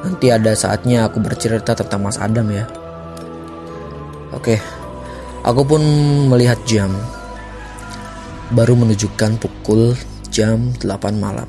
[0.02, 2.66] Nanti ada saatnya aku bercerita tentang Mas Adam ya.
[4.40, 4.56] Oke,
[5.44, 5.84] aku pun
[6.32, 6.96] melihat jam.
[8.56, 10.00] Baru menunjukkan pukul
[10.32, 11.44] jam 8 malam.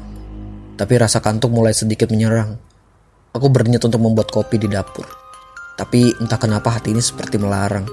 [0.75, 2.59] Tapi rasa kantuk mulai sedikit menyerang.
[3.31, 5.07] Aku berniat untuk membuat kopi di dapur.
[5.79, 7.87] Tapi entah kenapa hati ini seperti melarang.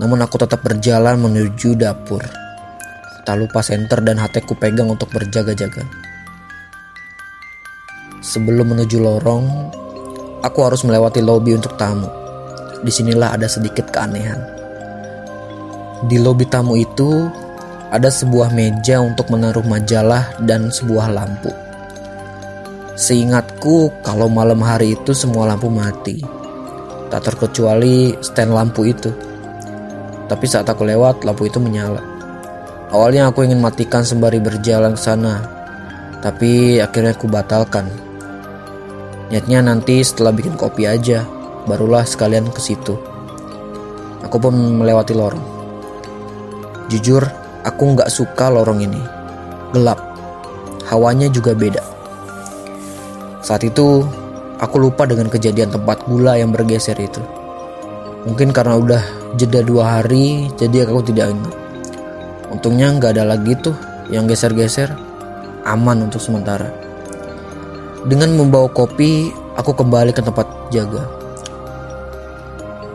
[0.00, 2.24] Namun aku tetap berjalan menuju dapur.
[3.28, 5.84] Tak lupa senter dan hatiku pegang untuk berjaga-jaga.
[8.24, 9.44] Sebelum menuju lorong,
[10.40, 12.27] aku harus melewati lobi untuk tamu.
[12.84, 14.38] Di sinilah ada sedikit keanehan.
[16.06, 17.26] Di lobi tamu itu
[17.90, 21.50] ada sebuah meja untuk menaruh majalah dan sebuah lampu.
[22.98, 26.22] Seingatku, kalau malam hari itu semua lampu mati,
[27.10, 29.10] tak terkecuali stand lampu itu.
[30.28, 32.02] Tapi saat aku lewat, lampu itu menyala.
[32.94, 35.42] Awalnya aku ingin matikan sembari berjalan ke sana,
[36.20, 37.86] tapi akhirnya aku batalkan
[39.28, 41.20] Niatnya nanti setelah bikin kopi aja,
[41.68, 42.96] barulah sekalian ke situ.
[44.24, 45.44] Aku pun melewati lorong.
[46.88, 47.20] Jujur,
[47.62, 49.02] aku nggak suka lorong ini.
[49.76, 50.00] Gelap.
[50.88, 51.84] Hawanya juga beda.
[53.44, 54.02] Saat itu,
[54.56, 57.20] aku lupa dengan kejadian tempat gula yang bergeser itu.
[58.24, 59.02] Mungkin karena udah
[59.36, 61.54] jeda dua hari, jadi aku tidak ingat.
[62.48, 63.76] Untungnya nggak ada lagi tuh
[64.08, 64.88] yang geser-geser.
[65.68, 66.72] Aman untuk sementara.
[68.08, 69.28] Dengan membawa kopi,
[69.60, 71.17] aku kembali ke tempat jaga.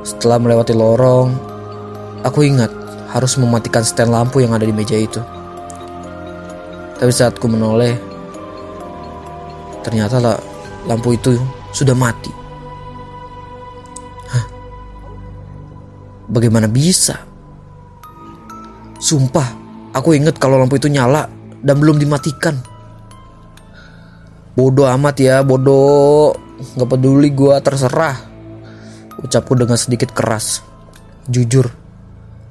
[0.03, 1.31] Setelah melewati lorong,
[2.27, 2.67] aku ingat
[3.15, 5.23] harus mematikan stand lampu yang ada di meja itu.
[6.99, 7.95] Tapi saat ku menoleh,
[9.79, 10.35] ternyata lah
[10.83, 11.39] lampu itu
[11.71, 12.31] sudah mati.
[14.27, 14.45] Hah?
[16.27, 17.23] Bagaimana bisa?
[18.99, 19.47] Sumpah,
[19.95, 21.31] aku ingat kalau lampu itu nyala
[21.63, 22.59] dan belum dimatikan.
[24.53, 26.35] Bodoh amat ya, bodoh.
[26.75, 28.32] Gak peduli gue terserah.
[29.23, 30.59] Ucapku dengan sedikit keras.
[31.31, 31.71] Jujur,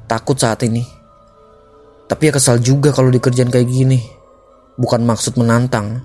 [0.08, 0.80] takut saat ini.
[2.08, 4.00] Tapi ya kesal juga kalau dikerjain kayak gini.
[4.76, 6.00] Bukan maksud menantang.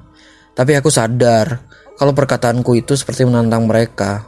[0.52, 1.64] Tapi aku sadar
[1.98, 4.28] kalau perkataanku itu seperti menantang mereka.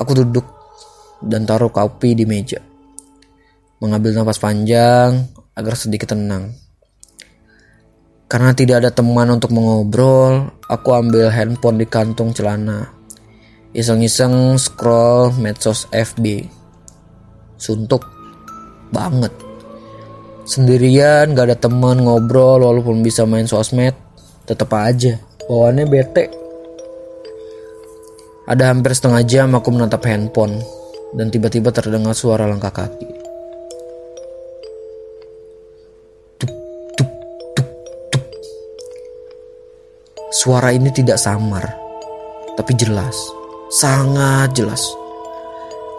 [0.00, 0.46] Aku duduk
[1.22, 2.58] dan taruh kopi di meja.
[3.78, 6.50] Mengambil nafas panjang agar sedikit tenang.
[8.28, 12.97] Karena tidak ada teman untuk mengobrol, aku ambil handphone di kantung celana.
[13.76, 16.48] Iseng-iseng scroll medsos FB.
[17.60, 18.06] Suntuk
[18.88, 19.32] banget.
[20.48, 23.92] Sendirian gak ada teman ngobrol walaupun bisa main sosmed.
[24.48, 26.24] Tetep aja bawaannya bete.
[28.48, 30.64] Ada hampir setengah jam aku menatap handphone
[31.12, 33.08] dan tiba-tiba terdengar suara langkah kaki.
[40.28, 41.66] Suara ini tidak samar,
[42.54, 43.16] tapi jelas,
[43.68, 44.80] sangat jelas.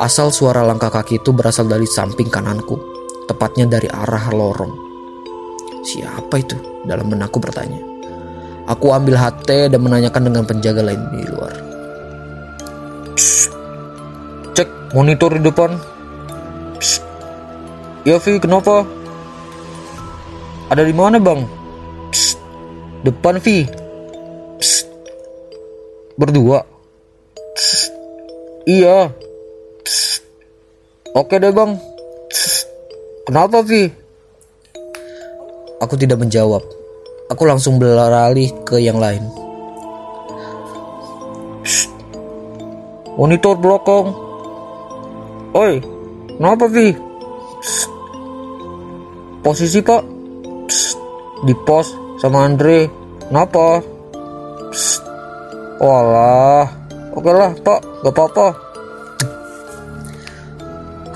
[0.02, 2.76] Asal suara langkah kaki itu berasal dari samping kananku,
[3.30, 4.74] tepatnya dari arah lorong.
[5.86, 6.58] Siapa itu?
[6.84, 7.80] Dalam benakku bertanya.
[8.70, 11.54] Aku ambil HT dan menanyakan dengan penjaga lain di luar.
[14.54, 15.72] Cek monitor di depan.
[16.78, 17.02] Psst.
[18.06, 18.86] Ya Vi, kenapa?
[20.70, 21.44] Ada di mana bang?
[22.14, 22.38] Psst.
[23.04, 23.66] Depan Vi.
[26.20, 26.79] Berdua?
[28.70, 29.10] Iya.
[29.82, 30.22] Psst.
[31.18, 31.74] Oke deh bang.
[32.30, 32.70] Psst.
[33.26, 33.90] Kenapa Vi?
[35.82, 36.62] Aku tidak menjawab.
[37.34, 39.26] Aku langsung beralih ke yang lain.
[41.66, 41.90] Psst.
[43.18, 44.14] Monitor belakang.
[45.58, 45.82] Oi,
[46.38, 46.94] kenapa Vi?
[47.66, 47.90] Psst.
[49.42, 50.04] Posisi pak?
[50.70, 50.98] Psst.
[51.42, 51.90] Di pos
[52.22, 52.86] sama Andre.
[53.34, 53.82] Kenapa?
[54.70, 55.02] Psst.
[55.82, 56.79] Walah,
[57.14, 58.48] oke lah pak, gak apa-apa.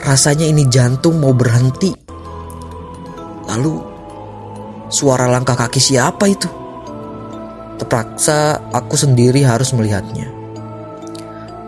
[0.04, 1.96] Rasanya ini jantung mau berhenti.
[3.48, 3.76] Lalu,
[4.92, 6.50] suara langkah kaki siapa itu?
[7.80, 10.30] Terpaksa aku sendiri harus melihatnya.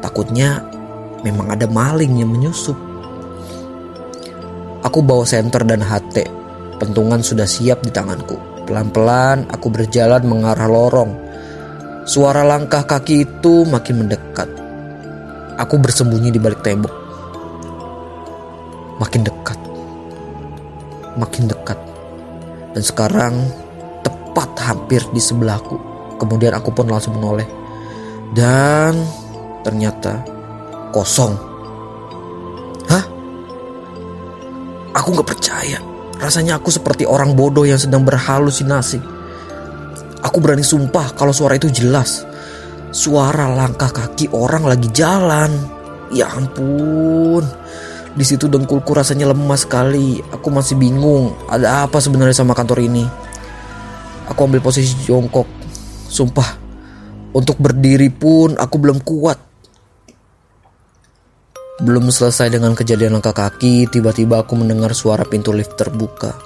[0.04, 0.62] Takutnya
[1.26, 2.78] memang ada maling yang menyusup.
[4.86, 6.30] Aku bawa senter dan HT.
[6.78, 8.38] Pentungan sudah siap di tanganku.
[8.70, 11.25] Pelan-pelan aku berjalan mengarah lorong.
[12.06, 14.46] Suara langkah kaki itu makin mendekat.
[15.58, 16.94] Aku bersembunyi di balik tembok.
[19.02, 19.58] Makin dekat.
[21.18, 21.80] Makin dekat.
[22.78, 23.34] Dan sekarang
[24.06, 25.82] tepat hampir di sebelahku.
[26.22, 27.50] Kemudian aku pun langsung menoleh.
[28.38, 29.02] Dan
[29.66, 30.22] ternyata
[30.94, 31.34] kosong.
[32.86, 33.06] Hah?
[34.94, 35.82] Aku gak percaya.
[36.22, 39.15] Rasanya aku seperti orang bodoh yang sedang berhalusinasi.
[40.26, 42.26] Aku berani sumpah kalau suara itu jelas.
[42.90, 45.54] Suara langkah kaki orang lagi jalan.
[46.10, 47.46] Ya ampun.
[48.16, 50.18] Di situ dengkulku rasanya lemas sekali.
[50.34, 51.38] Aku masih bingung.
[51.46, 53.06] Ada apa sebenarnya sama kantor ini?
[54.34, 55.46] Aku ambil posisi jongkok.
[56.10, 56.66] Sumpah.
[57.36, 59.38] Untuk berdiri pun aku belum kuat.
[61.84, 66.45] Belum selesai dengan kejadian langkah kaki, tiba-tiba aku mendengar suara pintu lift terbuka.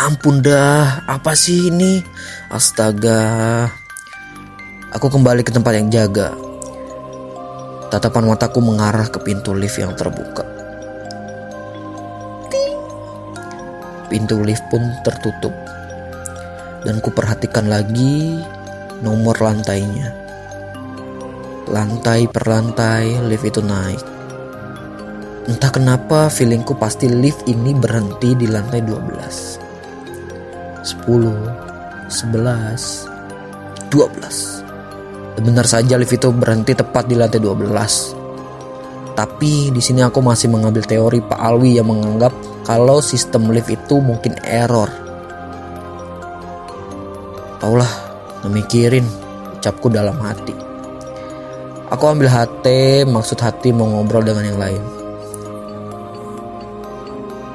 [0.00, 2.00] Ampun dah, apa sih ini?
[2.48, 3.68] Astaga.
[4.96, 6.32] Aku kembali ke tempat yang jaga.
[7.92, 10.40] Tatapan mataku mengarah ke pintu lift yang terbuka.
[14.08, 15.52] Pintu lift pun tertutup.
[16.80, 18.40] Dan ku perhatikan lagi
[19.04, 20.16] nomor lantainya.
[21.68, 24.00] Lantai per lantai lift itu naik.
[25.44, 29.59] Entah kenapa feelingku pasti lift ini berhenti di lantai 12.
[30.80, 31.04] 10,
[32.08, 33.08] 11,
[33.92, 35.40] 12.
[35.40, 38.16] Benar saja lift itu berhenti tepat di lantai 12.
[39.12, 42.32] Tapi di sini aku masih mengambil teori Pak Alwi yang menganggap
[42.64, 44.88] kalau sistem lift itu mungkin error.
[47.60, 47.92] Taulah,
[48.48, 49.04] memikirin
[49.60, 50.56] ucapku dalam hati.
[51.92, 52.66] Aku ambil HT,
[53.04, 54.80] maksud hati mau ngobrol dengan yang lain.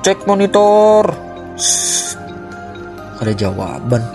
[0.05, 1.09] Cek monitor.
[1.57, 1.84] Shh.
[3.25, 4.05] Ada jawaban.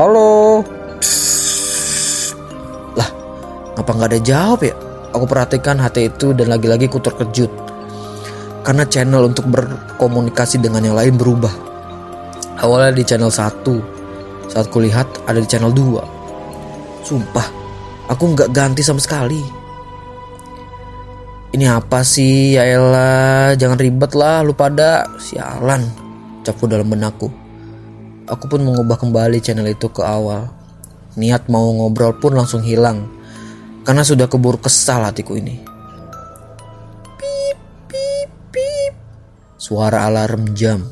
[0.00, 0.64] Halo.
[1.04, 2.32] Shh.
[2.96, 3.04] Lah,
[3.76, 4.72] ngapa nggak ada jawab ya?
[5.12, 7.52] Aku perhatikan HT itu dan lagi-lagi ku terkejut.
[8.64, 11.52] Karena channel untuk berkomunikasi dengan yang lain berubah.
[12.56, 14.48] Awalnya di channel 1.
[14.48, 17.04] Saat kulihat ada di channel 2.
[17.04, 17.44] Sumpah,
[18.16, 19.44] Aku nggak ganti sama sekali.
[21.52, 25.88] Ini apa sih ya elah Jangan ribet lah lu pada Sialan
[26.44, 27.45] Capku dalam benakku
[28.26, 30.50] Aku pun mengubah kembali channel itu ke awal
[31.16, 33.08] Niat mau ngobrol pun langsung hilang
[33.88, 35.56] karena sudah keburu kesal hatiku ini.
[37.16, 37.58] Pip,
[37.88, 38.92] pip, pip.
[39.56, 40.84] Suara alarm jam.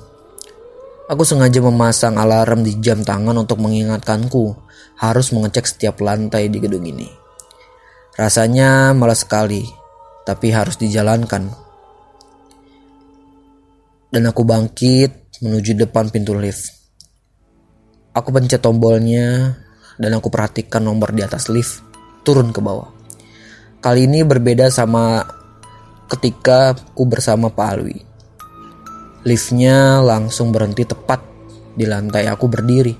[1.11, 4.57] Aku sengaja memasang alarm di jam tangan untuk mengingatkanku
[4.97, 7.11] harus mengecek setiap lantai di gedung ini.
[8.17, 9.69] Rasanya malas sekali,
[10.25, 11.53] tapi harus dijalankan.
[14.09, 16.84] Dan aku bangkit menuju depan pintu lift.
[18.15, 19.59] Aku pencet tombolnya
[19.99, 21.83] dan aku perhatikan nomor di atas lift
[22.23, 22.95] turun ke bawah.
[23.83, 25.27] Kali ini berbeda sama
[26.07, 27.99] ketika aku bersama Pak Alwi.
[29.27, 31.21] Liftnya langsung berhenti tepat
[31.75, 32.95] di lantai aku berdiri.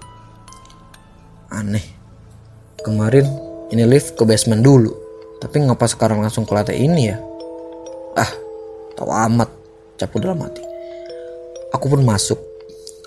[1.55, 1.87] Aneh.
[2.83, 3.25] Kemarin
[3.71, 4.93] ini lift ke basement dulu.
[5.39, 7.17] Tapi ngapa sekarang langsung ke lantai ini ya?
[8.19, 8.33] Ah,
[8.99, 9.49] tahu amat.
[9.95, 10.61] Capu dalam hati.
[11.71, 12.54] Aku pun masuk.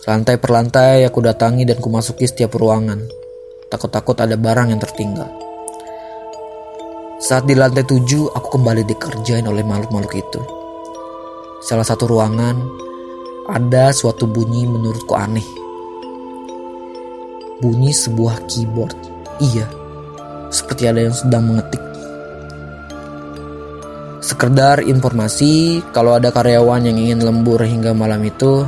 [0.07, 3.03] Lantai per lantai aku datangi dan ku masuki setiap ruangan.
[3.67, 5.27] Takut-takut ada barang yang tertinggal.
[7.19, 10.39] Saat di lantai tujuh, aku kembali dikerjain oleh makhluk-makhluk itu.
[11.59, 12.55] Salah satu ruangan,
[13.51, 15.43] ada suatu bunyi menurutku aneh.
[17.59, 18.95] Bunyi sebuah keyboard.
[19.43, 19.67] Iya,
[20.47, 21.83] seperti ada yang sedang mengetik.
[24.23, 28.63] Sekedar informasi, kalau ada karyawan yang ingin lembur hingga malam itu,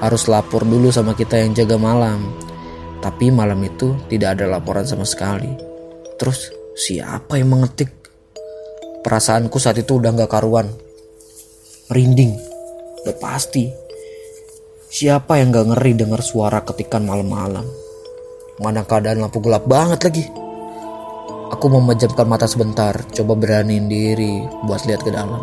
[0.00, 2.20] harus lapor dulu sama kita yang jaga malam.
[3.00, 5.52] Tapi malam itu tidak ada laporan sama sekali.
[6.16, 7.92] Terus siapa yang mengetik?
[9.04, 10.66] Perasaanku saat itu udah gak karuan.
[11.92, 12.34] Merinding.
[13.04, 13.70] Udah pasti.
[14.90, 17.68] Siapa yang gak ngeri dengar suara ketikan malam-malam?
[18.58, 20.24] Mana keadaan lampu gelap banget lagi.
[21.46, 25.38] Aku memejamkan mata sebentar, coba beraniin diri buat lihat ke dalam.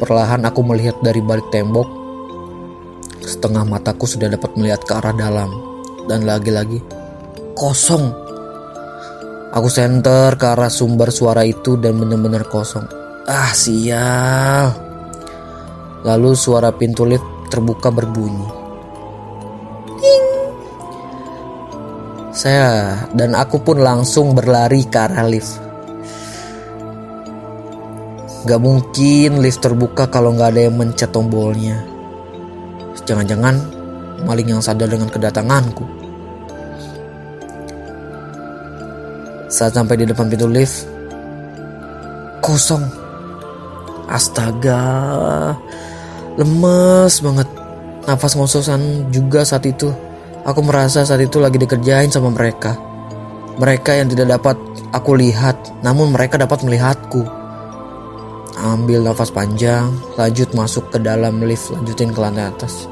[0.00, 2.05] Perlahan aku melihat dari balik tembok.
[3.26, 5.50] Setengah mataku sudah dapat melihat ke arah dalam.
[6.06, 6.78] Dan lagi-lagi,
[7.58, 8.14] kosong.
[9.50, 12.86] Aku senter ke arah sumber suara itu dan benar-benar kosong.
[13.26, 14.70] Ah sial.
[16.06, 18.46] Lalu suara pintu lift terbuka berbunyi.
[19.98, 20.26] Ting.
[22.30, 25.58] Saya dan aku pun langsung berlari ke arah lift.
[28.46, 31.95] Gak mungkin lift terbuka kalau gak ada yang mencet tombolnya.
[33.06, 33.54] Jangan-jangan
[34.26, 35.86] maling yang sadar dengan kedatanganku.
[39.46, 40.90] Saat sampai di depan pintu lift,
[42.42, 42.82] kosong.
[44.06, 45.54] Astaga,
[46.38, 47.48] lemes banget.
[48.06, 49.90] Nafas ngos-ngosan juga saat itu.
[50.46, 52.78] Aku merasa saat itu lagi dikerjain sama mereka.
[53.58, 54.56] Mereka yang tidak dapat
[54.94, 57.26] aku lihat, namun mereka dapat melihatku.
[58.62, 62.86] Ambil nafas panjang, lanjut masuk ke dalam lift, lanjutin ke lantai atas.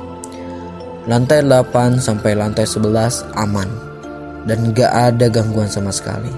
[1.05, 3.69] Lantai 8 sampai lantai 11 aman
[4.49, 6.33] dan gak ada gangguan sama sekali.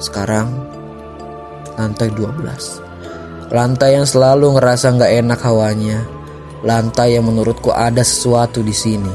[0.00, 0.48] Sekarang
[1.76, 3.52] lantai 12.
[3.52, 6.00] Lantai yang selalu ngerasa gak enak hawanya.
[6.64, 9.12] Lantai yang menurutku ada sesuatu di sini.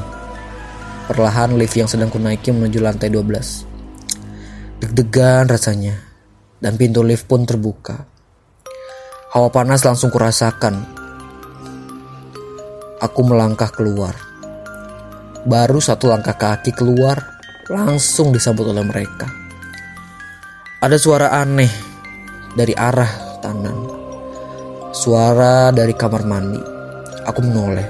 [1.10, 4.86] Perlahan lift yang sedang kunaiki menuju lantai 12.
[4.86, 5.98] Deg-degan rasanya.
[6.62, 8.06] Dan pintu lift pun terbuka.
[9.34, 10.78] Hawa panas langsung kurasakan.
[13.02, 14.33] Aku melangkah keluar.
[15.44, 17.20] Baru satu langkah kaki keluar,
[17.68, 19.28] langsung disambut oleh mereka.
[20.80, 21.68] Ada suara aneh
[22.56, 23.76] dari arah kanan.
[24.96, 26.64] Suara dari kamar mandi.
[27.28, 27.88] Aku menoleh.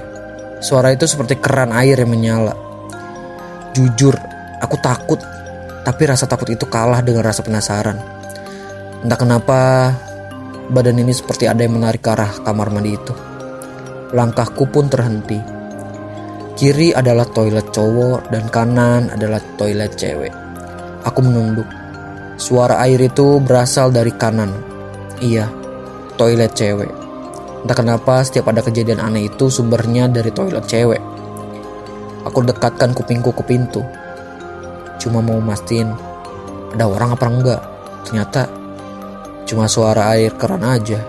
[0.58, 2.58] Suara itu seperti keran air yang menyala.
[3.70, 4.18] Jujur,
[4.58, 5.22] aku takut.
[5.86, 8.02] Tapi rasa takut itu kalah dengan rasa penasaran.
[9.06, 9.58] Entah kenapa
[10.74, 13.14] badan ini seperti ada yang menarik ke arah kamar mandi itu.
[14.10, 15.53] Langkahku pun terhenti.
[16.54, 20.30] Kiri adalah toilet cowok dan kanan adalah toilet cewek.
[21.02, 21.66] Aku menunduk.
[22.38, 24.54] Suara air itu berasal dari kanan.
[25.18, 25.50] Iya,
[26.14, 26.94] toilet cewek.
[27.66, 31.02] Entah kenapa setiap ada kejadian aneh itu sumbernya dari toilet cewek.
[32.22, 33.82] Aku dekatkan kupingku ke pintu.
[35.02, 35.90] Cuma mau mastiin
[36.70, 37.62] ada orang apa enggak.
[38.06, 38.46] Ternyata
[39.42, 41.02] cuma suara air keran aja.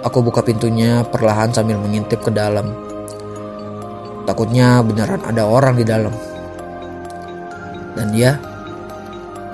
[0.00, 2.87] Aku buka pintunya perlahan sambil mengintip ke dalam.
[4.28, 6.12] Takutnya beneran ada orang di dalam.
[7.96, 8.36] Dan ya,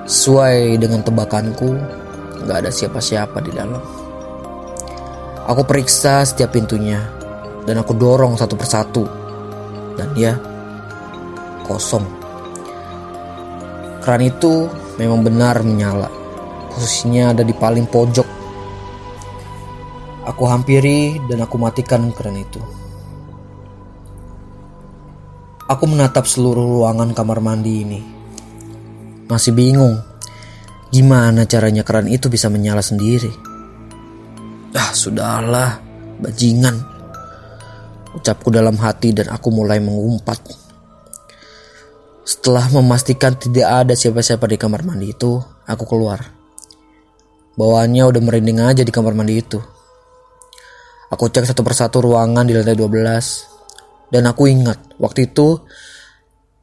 [0.03, 1.79] sesuai dengan tebakanku,
[2.43, 3.79] gak ada siapa-siapa di dalam.
[5.47, 6.99] Aku periksa setiap pintunya,
[7.63, 9.07] dan aku dorong satu persatu.
[9.95, 10.35] Dan ya,
[11.63, 12.03] kosong.
[14.03, 14.67] Keran itu
[14.99, 16.11] memang benar menyala.
[16.75, 18.27] Posisinya ada di paling pojok.
[20.27, 22.84] Aku hampiri dan aku matikan keran itu.
[25.65, 28.01] Aku menatap seluruh ruangan kamar mandi ini.
[29.25, 29.97] Masih bingung
[30.93, 33.33] gimana caranya keran itu bisa menyala sendiri.
[34.77, 35.81] Ah, sudahlah,
[36.21, 36.77] bajingan.
[38.13, 40.37] Ucapku dalam hati dan aku mulai mengumpat.
[42.21, 46.21] Setelah memastikan tidak ada siapa-siapa di kamar mandi itu, aku keluar.
[47.57, 49.57] Bawaannya udah merinding aja di kamar mandi itu.
[51.09, 53.54] Aku cek satu persatu ruangan di lantai 12.
[54.09, 55.61] Dan aku ingat, waktu itu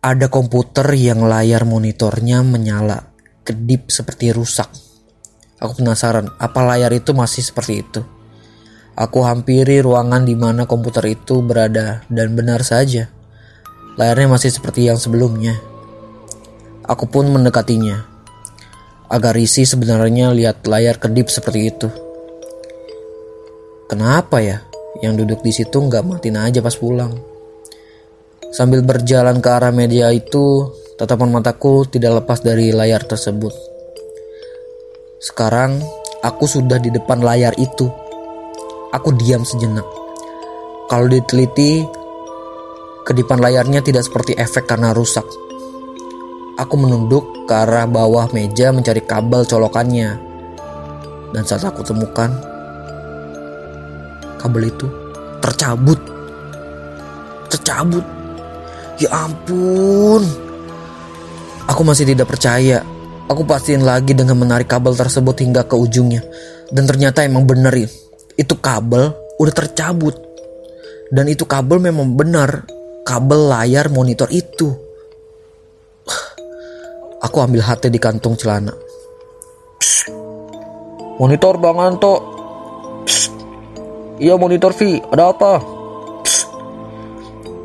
[0.02, 3.14] ada komputer yang layar monitornya menyala,
[3.46, 4.66] kedip seperti rusak.
[5.62, 8.02] Aku penasaran, apa layar itu masih seperti itu?
[8.98, 13.08] Aku hampiri ruangan di mana komputer itu berada dan benar saja.
[13.94, 15.56] Layarnya masih seperti yang sebelumnya.
[16.82, 18.04] Aku pun mendekatinya.
[19.06, 21.88] Agak risih sebenarnya lihat layar kedip seperti itu.
[23.88, 24.66] Kenapa ya?
[24.98, 27.31] Yang duduk di situ nggak matiin aja pas pulang.
[28.52, 30.68] Sambil berjalan ke arah media itu,
[31.00, 33.48] tatapan mataku tidak lepas dari layar tersebut.
[35.16, 35.80] Sekarang
[36.20, 37.88] aku sudah di depan layar itu.
[38.92, 39.88] Aku diam sejenak.
[40.84, 41.80] Kalau diteliti,
[43.08, 45.24] kedipan layarnya tidak seperti efek karena rusak.
[46.60, 50.20] Aku menunduk ke arah bawah meja mencari kabel colokannya.
[51.32, 52.28] Dan saat aku temukan,
[54.36, 54.84] kabel itu
[55.40, 55.96] tercabut.
[57.48, 58.21] Tercabut.
[59.00, 60.24] Ya ampun.
[61.70, 62.84] Aku masih tidak percaya.
[63.30, 66.20] Aku pastiin lagi dengan menarik kabel tersebut hingga ke ujungnya.
[66.68, 67.72] Dan ternyata emang bener
[68.36, 70.16] itu kabel udah tercabut.
[71.12, 72.64] Dan itu kabel memang benar
[73.04, 74.72] kabel layar monitor itu.
[77.24, 78.72] Aku ambil HT di kantung celana.
[81.20, 82.14] Monitor Bang Anto.
[84.22, 85.58] Iya monitor V, ada apa?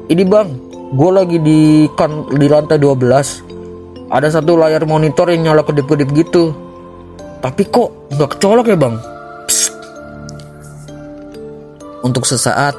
[0.08, 4.08] Ini bang, gue lagi di kan di lantai 12.
[4.08, 6.56] Ada satu layar monitor yang nyala kedip-kedip gitu.
[7.44, 8.96] Tapi kok nggak kecolok ya bang?
[9.48, 9.76] Psst.
[12.08, 12.76] Untuk sesaat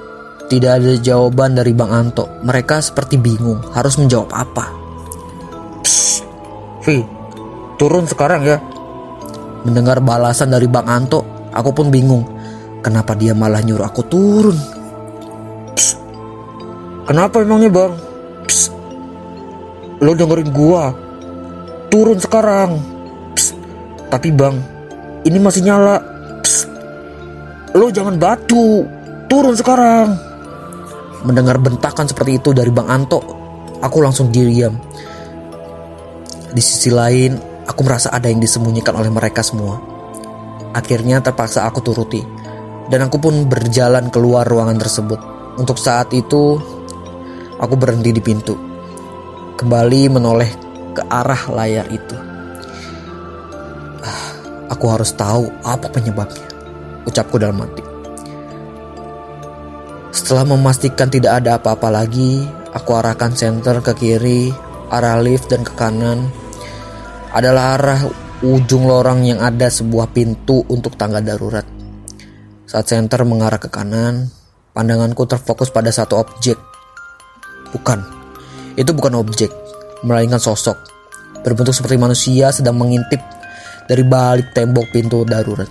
[0.48, 2.24] tidak ada jawaban dari Bang Anto.
[2.40, 4.64] Mereka seperti bingung harus menjawab apa.
[5.84, 6.24] Psst.
[7.76, 8.56] Turun sekarang ya.
[9.68, 12.24] Mendengar balasan dari Bang Anto, aku pun bingung.
[12.80, 14.77] Kenapa dia malah nyuruh aku turun?
[17.08, 17.92] Kenapa emangnya bang?
[18.44, 18.68] Psst.
[20.04, 20.92] Lo dengerin gua.
[21.88, 22.76] Turun sekarang.
[23.32, 23.56] Psst.
[24.12, 24.60] Tapi bang,
[25.24, 26.04] ini masih nyala.
[26.44, 26.68] Psst.
[27.72, 28.84] Lo jangan batu.
[29.24, 30.28] Turun sekarang.
[31.24, 33.18] Mendengar bentakan seperti itu dari Bang Anto,
[33.82, 34.78] aku langsung diam.
[36.48, 37.34] Di sisi lain,
[37.66, 39.82] aku merasa ada yang disembunyikan oleh mereka semua.
[40.72, 42.22] Akhirnya terpaksa aku turuti,
[42.86, 45.20] dan aku pun berjalan keluar ruangan tersebut.
[45.58, 46.62] Untuk saat itu,
[47.58, 48.54] aku berhenti di pintu,
[49.58, 50.50] kembali menoleh
[50.94, 52.16] ke arah layar itu.
[54.02, 54.30] Ah,
[54.70, 56.46] aku harus tahu apa penyebabnya,
[57.04, 57.84] ucapku dalam hati.
[60.14, 62.42] Setelah memastikan tidak ada apa-apa lagi,
[62.72, 64.50] aku arahkan senter ke kiri
[64.88, 66.32] arah lift dan ke kanan
[67.32, 68.00] adalah arah
[68.40, 71.66] ujung lorong yang ada sebuah pintu untuk tangga darurat.
[72.68, 74.28] Saat senter mengarah ke kanan,
[74.72, 76.56] pandanganku terfokus pada satu objek.
[77.74, 78.00] Bukan,
[78.76, 79.52] itu bukan objek,
[80.06, 80.76] melainkan sosok.
[81.42, 83.20] Berbentuk seperti manusia sedang mengintip
[83.86, 85.68] dari balik tembok pintu darurat.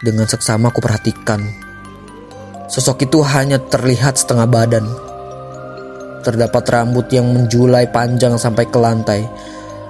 [0.00, 1.40] Dengan seksama aku perhatikan,
[2.68, 4.86] sosok itu hanya terlihat setengah badan,
[6.20, 9.24] Terdapat rambut yang menjulai panjang sampai ke lantai.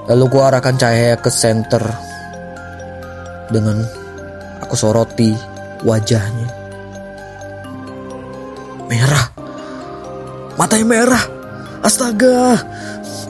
[0.06, 1.82] Lalu ku arahkan cahaya ke center.
[3.50, 3.82] Dengan
[4.62, 5.34] aku soroti
[5.82, 6.48] wajahnya.
[8.86, 9.39] Merah.
[10.60, 11.24] Matanya merah.
[11.80, 12.60] Astaga.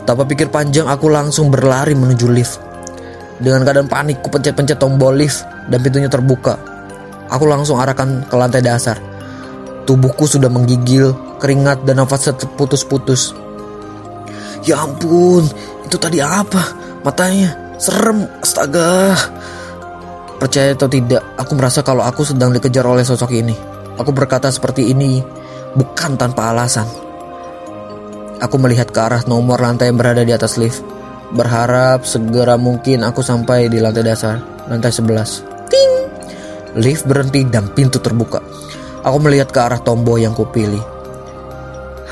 [0.03, 2.59] Tanpa pikir panjang aku langsung berlari menuju lift.
[3.39, 6.59] Dengan keadaan panik ku pencet-pencet tombol lift dan pintunya terbuka.
[7.31, 8.99] Aku langsung arahkan ke lantai dasar.
[9.87, 13.31] Tubuhku sudah menggigil keringat dan nafas terputus-putus.
[14.67, 15.47] Ya ampun,
[15.87, 16.75] itu tadi apa?
[17.07, 19.15] Matanya serem, astaga.
[20.43, 23.55] Percaya atau tidak, aku merasa kalau aku sedang dikejar oleh sosok ini.
[24.03, 25.23] Aku berkata seperti ini
[25.79, 27.10] bukan tanpa alasan.
[28.41, 30.81] Aku melihat ke arah nomor lantai yang berada di atas lift.
[31.37, 35.69] Berharap segera mungkin aku sampai di lantai dasar, lantai 11.
[35.69, 35.93] Ting!
[36.81, 38.41] Lift berhenti dan pintu terbuka.
[39.05, 40.81] Aku melihat ke arah tombol yang kupilih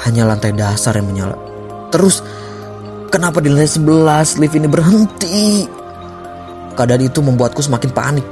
[0.05, 1.37] hanya lantai dasar yang menyala.
[1.89, 2.21] Terus,
[3.09, 5.65] kenapa di lantai 11 lift ini berhenti?
[6.77, 8.27] Keadaan itu membuatku semakin panik.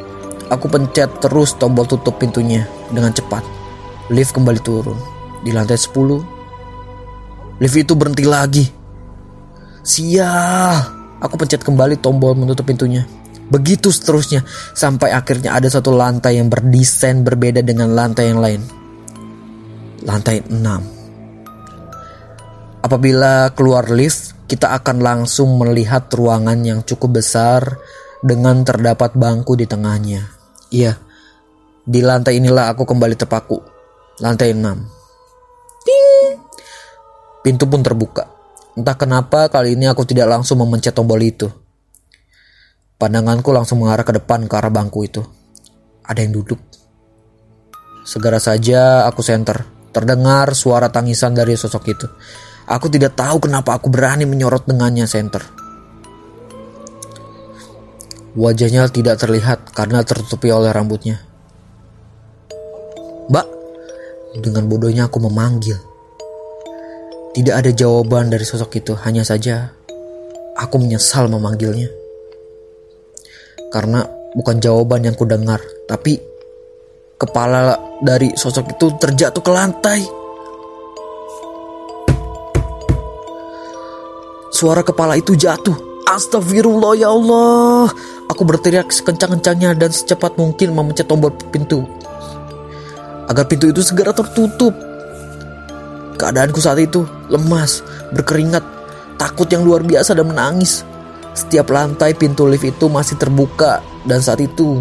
[0.53, 3.42] Aku pencet terus tombol tutup pintunya dengan cepat.
[4.12, 4.94] Lift kembali turun.
[5.42, 6.36] Di lantai 10,
[7.61, 8.65] lift itu berhenti lagi.
[9.87, 10.97] Sial.
[11.17, 13.09] Aku pencet kembali tombol menutup pintunya.
[13.47, 14.43] Begitu seterusnya
[14.75, 18.61] sampai akhirnya ada satu lantai yang berdesain berbeda dengan lantai yang lain.
[20.03, 20.59] Lantai 6.
[22.83, 27.79] Apabila keluar lift, kita akan langsung melihat ruangan yang cukup besar
[28.23, 30.23] dengan terdapat bangku di tengahnya.
[30.71, 30.99] Iya,
[31.83, 33.59] di lantai inilah aku kembali terpaku.
[34.23, 34.95] Lantai 6.
[37.47, 38.26] Pintu pun terbuka.
[38.74, 41.47] Entah kenapa kali ini aku tidak langsung memencet tombol itu.
[42.99, 45.22] Pandanganku langsung mengarah ke depan ke arah bangku itu.
[46.03, 46.59] Ada yang duduk.
[48.03, 49.62] Segera saja aku senter.
[49.94, 52.11] Terdengar suara tangisan dari sosok itu.
[52.66, 55.47] Aku tidak tahu kenapa aku berani menyorot dengannya senter.
[58.34, 61.22] Wajahnya tidak terlihat karena tertutupi oleh rambutnya.
[63.30, 63.47] Mbak,
[64.42, 65.94] dengan bodohnya aku memanggil.
[67.37, 69.76] Tidak ada jawaban dari sosok itu, hanya saja
[70.57, 71.93] aku menyesal memanggilnya.
[73.68, 76.16] Karena bukan jawaban yang kudengar, tapi
[77.20, 80.01] kepala dari sosok itu terjatuh ke lantai.
[84.49, 85.76] Suara kepala itu jatuh.
[86.09, 87.93] Astagfirullah ya Allah.
[88.32, 91.84] Aku berteriak sekencang-kencangnya dan secepat mungkin memencet tombol pintu.
[93.28, 94.95] Agar pintu itu segera tertutup.
[96.17, 97.85] Keadaanku saat itu lemas,
[98.17, 98.64] berkeringat,
[99.21, 100.81] takut yang luar biasa dan menangis.
[101.37, 104.81] Setiap lantai pintu lift itu masih terbuka dan saat itu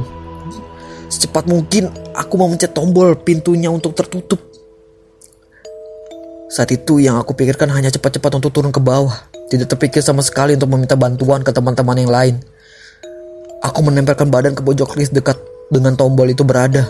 [1.11, 4.39] secepat mungkin aku mau mencet tombol pintunya untuk tertutup.
[6.47, 9.27] Saat itu yang aku pikirkan hanya cepat-cepat untuk turun ke bawah.
[9.51, 12.35] Tidak terpikir sama sekali untuk meminta bantuan ke teman-teman yang lain.
[13.59, 15.35] Aku menempelkan badan ke pojok lift dekat
[15.67, 16.87] dengan tombol itu berada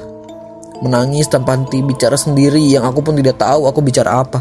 [0.84, 4.40] menangis tanpa henti bicara sendiri yang aku pun tidak tahu aku bicara apa.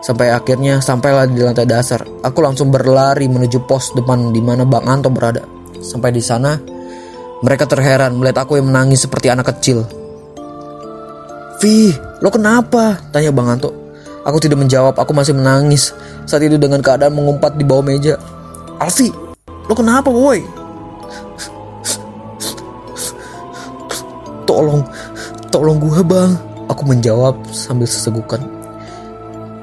[0.00, 2.00] Sampai akhirnya sampailah di lantai dasar.
[2.24, 5.44] Aku langsung berlari menuju pos depan di mana Bang Anto berada.
[5.84, 6.56] Sampai di sana,
[7.44, 9.84] mereka terheran melihat aku yang menangis seperti anak kecil.
[11.60, 11.92] Vi,
[12.24, 12.96] lo kenapa?
[13.12, 13.68] Tanya Bang Anto.
[14.24, 15.92] Aku tidak menjawab, aku masih menangis.
[16.24, 18.16] Saat itu dengan keadaan mengumpat di bawah meja.
[18.80, 19.12] Alfi,
[19.68, 20.40] lo kenapa boy?
[24.48, 24.80] Tolong,
[25.50, 26.32] Tolong gue bang.
[26.70, 28.38] Aku menjawab sambil sesegukan.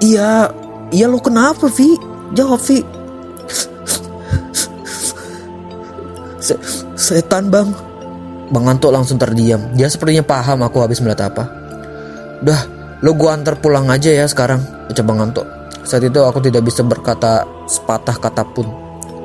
[0.03, 0.51] Iya
[0.91, 1.95] Iya lo kenapa Vi?
[2.35, 2.83] Jawab Vi.
[6.43, 6.55] Se
[6.95, 7.71] Setan bang.
[8.51, 9.59] Bang Anto langsung terdiam.
[9.75, 11.43] Dia sepertinya paham aku habis melihat apa.
[12.43, 12.61] Udah
[13.05, 14.57] Lo gue antar pulang aja ya sekarang
[14.89, 15.43] Ucap Bang Anto.
[15.87, 18.67] Saat itu aku tidak bisa berkata sepatah kata pun.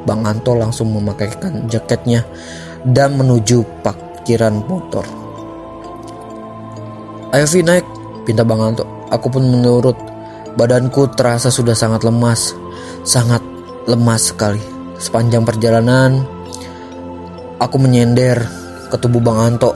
[0.03, 2.27] Bang Anto langsung memakaikan jaketnya
[2.83, 5.22] Dan menuju parkiran motor
[7.33, 7.89] Ayo Vi naik,
[8.29, 8.85] pinta Bang Anto.
[9.09, 9.97] Aku pun menurut.
[10.53, 12.53] Badanku terasa sudah sangat lemas.
[13.09, 13.41] Sangat
[13.89, 14.61] lemas sekali.
[15.01, 16.29] Sepanjang perjalanan,
[17.57, 18.37] aku menyender
[18.93, 19.73] ke tubuh Bang Anto.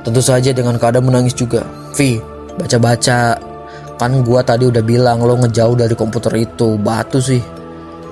[0.00, 1.60] Tentu saja dengan keadaan menangis juga.
[1.92, 2.16] Vi,
[2.56, 3.36] baca-baca.
[4.00, 6.80] Kan gua tadi udah bilang lo ngejauh dari komputer itu.
[6.80, 7.44] Batu sih.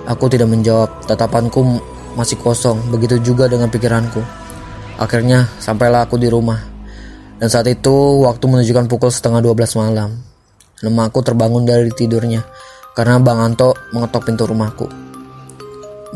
[0.05, 1.01] Aku tidak menjawab.
[1.09, 1.65] Tatapanku
[2.13, 2.93] masih kosong.
[2.93, 4.21] Begitu juga dengan pikiranku.
[5.01, 6.77] Akhirnya sampailah aku di rumah.
[7.39, 10.18] Dan saat itu waktu menunjukkan pukul setengah 12 malam.
[10.82, 12.47] Nemaku terbangun dari tidurnya
[12.99, 14.91] karena Bang Anto mengetok pintu rumahku.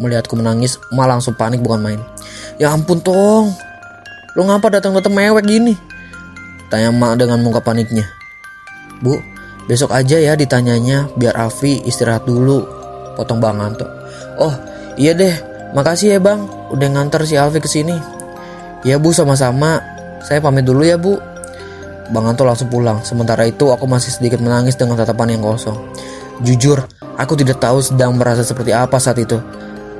[0.02, 2.00] Melihatku menangis, emak langsung panik bukan main.
[2.58, 3.54] Ya ampun Tong,
[4.34, 5.74] lu ngapa datang-datang mewek gini?
[6.70, 8.02] Tanya emak dengan muka paniknya.
[8.98, 9.18] Bu,
[9.70, 12.66] besok aja ya ditanyanya biar Afi istirahat dulu.
[13.14, 13.86] Potong Bang Anto.
[14.42, 14.54] Oh,
[14.98, 15.34] iya deh.
[15.72, 17.96] Makasih ya Bang, udah nganter si Alfi ke sini.
[18.82, 19.91] Ya Bu, sama-sama.
[20.22, 21.18] Saya pamit dulu ya bu.
[22.10, 23.02] Bang Anto langsung pulang.
[23.02, 25.74] Sementara itu aku masih sedikit menangis dengan tatapan yang kosong.
[26.42, 26.82] Jujur,
[27.18, 29.38] aku tidak tahu sedang merasa seperti apa saat itu.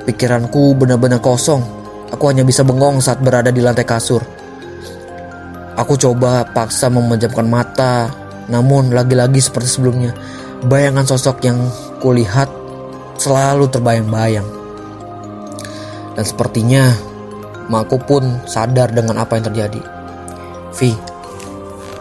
[0.03, 1.63] Pikiranku benar-benar kosong.
[2.11, 4.21] Aku hanya bisa bengong saat berada di lantai kasur.
[5.73, 8.05] Aku coba paksa memejamkan mata,
[8.45, 10.13] namun lagi-lagi seperti sebelumnya,
[10.69, 11.57] bayangan sosok yang
[11.97, 12.45] kulihat
[13.17, 14.45] selalu terbayang-bayang.
[16.13, 16.93] Dan sepertinya,
[17.73, 19.81] makku pun sadar dengan apa yang terjadi.
[20.73, 20.97] Vi,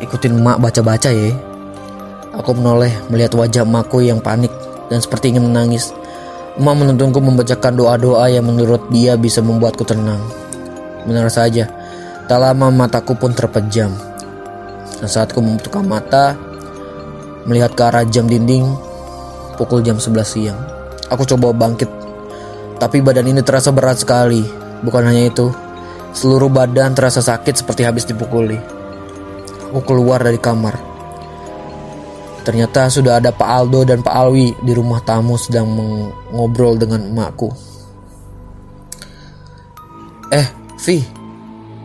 [0.01, 1.37] ikutin emak baca-baca ya.
[2.33, 4.49] Aku menoleh melihat wajah emakku yang panik
[4.89, 5.93] dan seperti ingin menangis.
[6.57, 10.21] Emak menuntunku membacakan doa-doa yang menurut dia bisa membuatku tenang.
[11.05, 11.69] Benar saja,
[12.25, 13.93] tak lama mataku pun terpejam.
[15.01, 16.33] Dan saat ku membuka mata,
[17.45, 18.65] melihat ke arah jam dinding,
[19.61, 20.61] pukul jam 11 siang.
[21.13, 21.91] Aku coba bangkit,
[22.81, 24.41] tapi badan ini terasa berat sekali.
[24.81, 25.53] Bukan hanya itu,
[26.13, 28.61] Seluruh badan terasa sakit seperti habis dipukuli.
[29.73, 30.77] Aku keluar dari kamar.
[32.45, 37.49] Ternyata sudah ada Pak Aldo dan Pak Alwi di rumah tamu sedang mengobrol dengan emakku.
[40.29, 40.47] Eh,
[40.83, 41.01] Vi,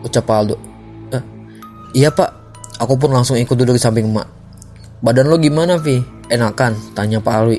[0.04, 0.56] ucap Pak Aldo.
[1.14, 1.22] Eh,
[1.96, 2.28] iya pak,
[2.76, 4.28] aku pun langsung ikut duduk di samping emak.
[4.98, 6.02] Badan lo gimana Vi?
[6.28, 6.74] Enakan?
[6.92, 7.58] Tanya Pak Alwi.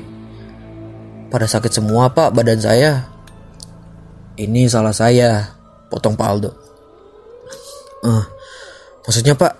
[1.32, 3.10] Pada sakit semua pak badan saya.
[4.36, 5.56] Ini salah saya,
[5.88, 6.59] potong Pak Aldo.
[8.00, 8.24] Eh,
[9.04, 9.52] maksudnya pak,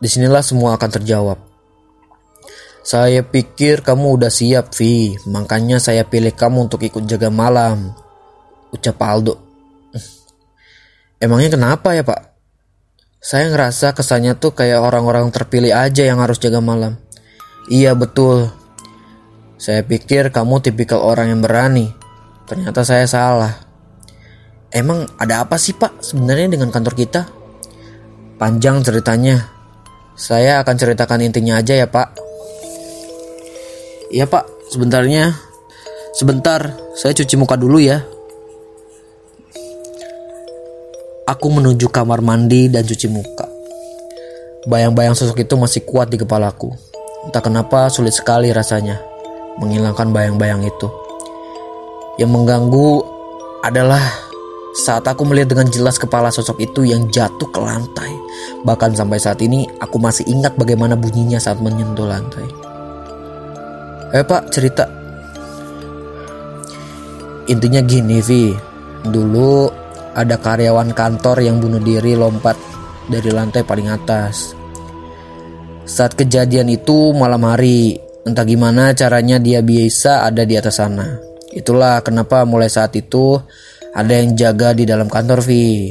[0.00, 1.50] di sinilah semua akan terjawab.
[2.80, 5.12] Saya pikir kamu udah siap, Vi.
[5.28, 7.92] Makanya saya pilih kamu untuk ikut jaga malam.
[8.72, 9.36] Ucap Aldo.
[11.20, 12.32] Emangnya kenapa ya, Pak?
[13.20, 16.96] Saya ngerasa kesannya tuh kayak orang-orang terpilih aja yang harus jaga malam.
[17.68, 18.48] Iya, betul.
[19.60, 21.92] Saya pikir kamu tipikal orang yang berani.
[22.48, 23.52] Ternyata saya salah.
[24.72, 27.28] Emang ada apa sih, Pak, sebenarnya dengan kantor kita?
[28.40, 29.52] Panjang ceritanya.
[30.16, 32.30] Saya akan ceritakan intinya aja ya, Pak.
[34.10, 34.42] Iya pak,
[34.74, 35.30] sebentarnya.
[36.18, 38.02] Sebentar, saya cuci muka dulu ya.
[41.30, 43.46] Aku menuju kamar mandi dan cuci muka.
[44.66, 46.74] Bayang-bayang sosok itu masih kuat di kepalaku.
[47.30, 48.98] Entah kenapa sulit sekali rasanya
[49.62, 50.90] menghilangkan bayang-bayang itu.
[52.18, 52.90] Yang mengganggu
[53.62, 54.02] adalah
[54.70, 58.12] saat aku melihat dengan jelas kepala sosok itu yang jatuh ke lantai.
[58.62, 62.70] Bahkan sampai saat ini aku masih ingat bagaimana bunyinya saat menyentuh lantai.
[64.10, 64.90] Eh pak cerita
[67.46, 68.50] Intinya gini Vi
[69.06, 69.70] Dulu
[70.18, 72.58] ada karyawan kantor yang bunuh diri lompat
[73.06, 74.58] dari lantai paling atas
[75.86, 81.06] Saat kejadian itu malam hari Entah gimana caranya dia bisa ada di atas sana
[81.54, 83.38] Itulah kenapa mulai saat itu
[83.90, 85.90] ada yang jaga di dalam kantor Vi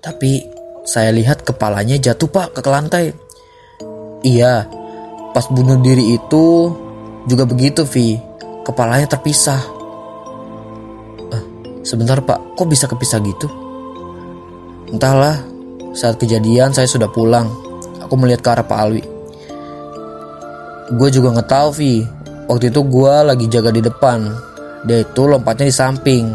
[0.00, 0.42] Tapi
[0.82, 3.14] saya lihat kepalanya jatuh pak ke lantai
[4.26, 4.80] Iya
[5.30, 6.74] Pas bunuh diri itu
[7.30, 8.18] juga begitu Vi,
[8.66, 9.62] kepalanya terpisah.
[11.30, 11.44] Eh,
[11.86, 13.46] sebentar pak, kok bisa kepisah gitu?
[14.90, 15.38] Entahlah,
[15.94, 17.46] saat kejadian saya sudah pulang.
[18.02, 19.02] Aku melihat ke arah Pak Alwi.
[20.98, 21.68] Gue juga nggak tahu
[22.50, 24.49] waktu itu gue lagi jaga di depan.
[24.86, 26.26] Dia itu lompatnya di samping.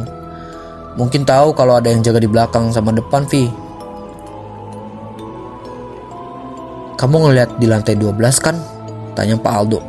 [0.95, 3.49] Mungkin tahu kalau ada yang jaga di belakang sama depan Vi.
[6.95, 8.55] Kamu ngeliat di lantai 12 kan?
[9.11, 9.79] Tanya Pak Aldo.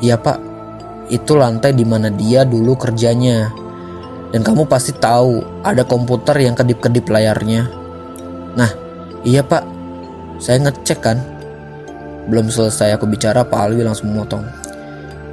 [0.00, 0.40] Iya pak,
[1.12, 3.52] itu lantai di mana dia dulu kerjanya.
[4.32, 7.68] Dan kamu pasti tahu ada komputer yang kedip-kedip layarnya.
[8.56, 8.70] Nah,
[9.26, 9.66] iya pak,
[10.40, 11.18] saya ngecek kan.
[12.32, 14.46] Belum selesai aku bicara, Pak Alwi langsung memotong.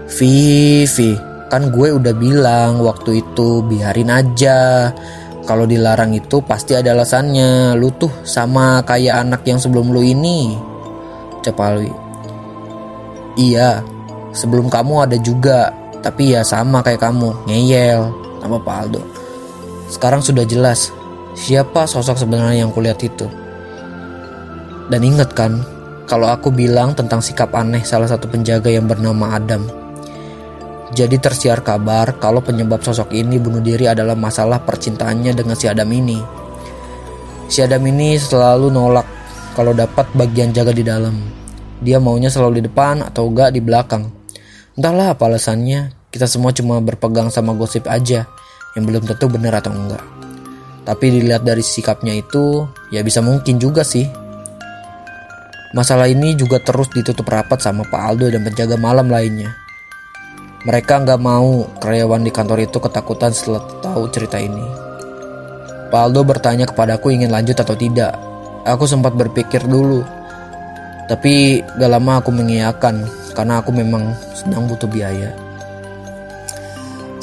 [0.09, 1.13] Vivi,
[1.47, 4.91] kan gue udah bilang waktu itu biarin aja.
[5.47, 7.75] Kalau dilarang itu pasti ada alasannya.
[7.79, 10.59] Lu tuh sama kayak anak yang sebelum lu ini.
[11.39, 11.91] Cep Alwi.
[13.39, 13.79] Iya,
[14.35, 15.71] sebelum kamu ada juga,
[16.01, 18.09] tapi ya sama kayak kamu, ngeyel,
[18.41, 19.01] nama Pak Aldo.
[19.87, 20.89] Sekarang sudah jelas,
[21.37, 23.29] siapa sosok sebenarnya yang kulihat itu.
[24.89, 25.61] Dan ingat kan,
[26.09, 29.86] kalau aku bilang tentang sikap aneh salah satu penjaga yang bernama Adam.
[30.95, 35.91] Jadi tersiar kabar kalau penyebab sosok ini bunuh diri adalah masalah percintaannya dengan si Adam
[35.91, 36.19] ini.
[37.51, 39.03] Si Adam ini selalu nolak
[39.51, 41.19] kalau dapat bagian jaga di dalam.
[41.83, 44.07] Dia maunya selalu di depan atau enggak di belakang.
[44.79, 48.23] Entahlah apa alasannya, kita semua cuma berpegang sama gosip aja
[48.79, 50.05] yang belum tentu benar atau enggak.
[50.88, 52.63] Tapi dilihat dari sikapnya itu,
[52.95, 54.07] ya bisa mungkin juga sih.
[55.75, 59.66] Masalah ini juga terus ditutup rapat sama Pak Aldo dan penjaga malam lainnya.
[60.65, 64.65] Mereka nggak mau karyawan di kantor itu ketakutan setelah tahu cerita ini.
[65.93, 68.17] Pak Aldo bertanya kepadaku ingin lanjut atau tidak.
[68.67, 70.03] Aku sempat berpikir dulu,
[71.07, 75.31] tapi gak lama aku mengiyakan karena aku memang sedang butuh biaya.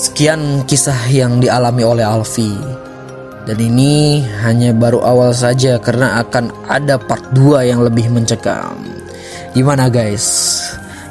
[0.01, 2.55] Sekian kisah yang dialami oleh Alfi.
[3.45, 8.81] Dan ini hanya baru awal saja karena akan ada part 2 yang lebih mencekam.
[9.53, 10.25] Gimana guys?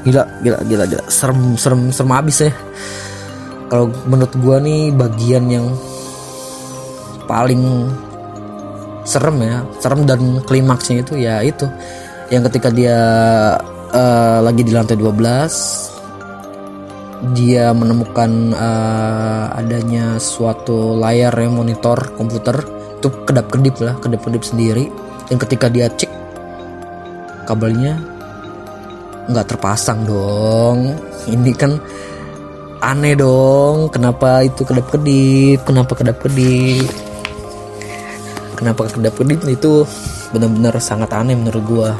[0.04, 1.04] Gila, gila, gila, gila.
[1.08, 2.52] Serem, serem, serem abis ya.
[3.72, 5.68] Kalau menurut gua nih bagian yang
[7.26, 7.88] paling
[9.08, 11.68] serem ya, serem dan klimaksnya itu ya itu
[12.32, 13.00] yang ketika dia
[13.94, 15.94] uh, lagi di lantai 12
[17.32, 22.60] dia menemukan uh, adanya suatu layar yang monitor komputer
[23.00, 24.92] itu kedap-kedip lah kedap-kedip sendiri
[25.32, 26.12] dan ketika dia cek
[27.48, 27.96] kabelnya
[29.30, 30.98] nggak terpasang dong.
[31.30, 31.80] Ini kan
[32.84, 36.88] aneh dong kenapa itu kedap-kedip kenapa kedap-kedip?
[38.60, 39.40] Kenapa kedap-kedip?
[39.48, 39.88] Itu
[40.36, 41.92] benar-benar sangat aneh menurut gua.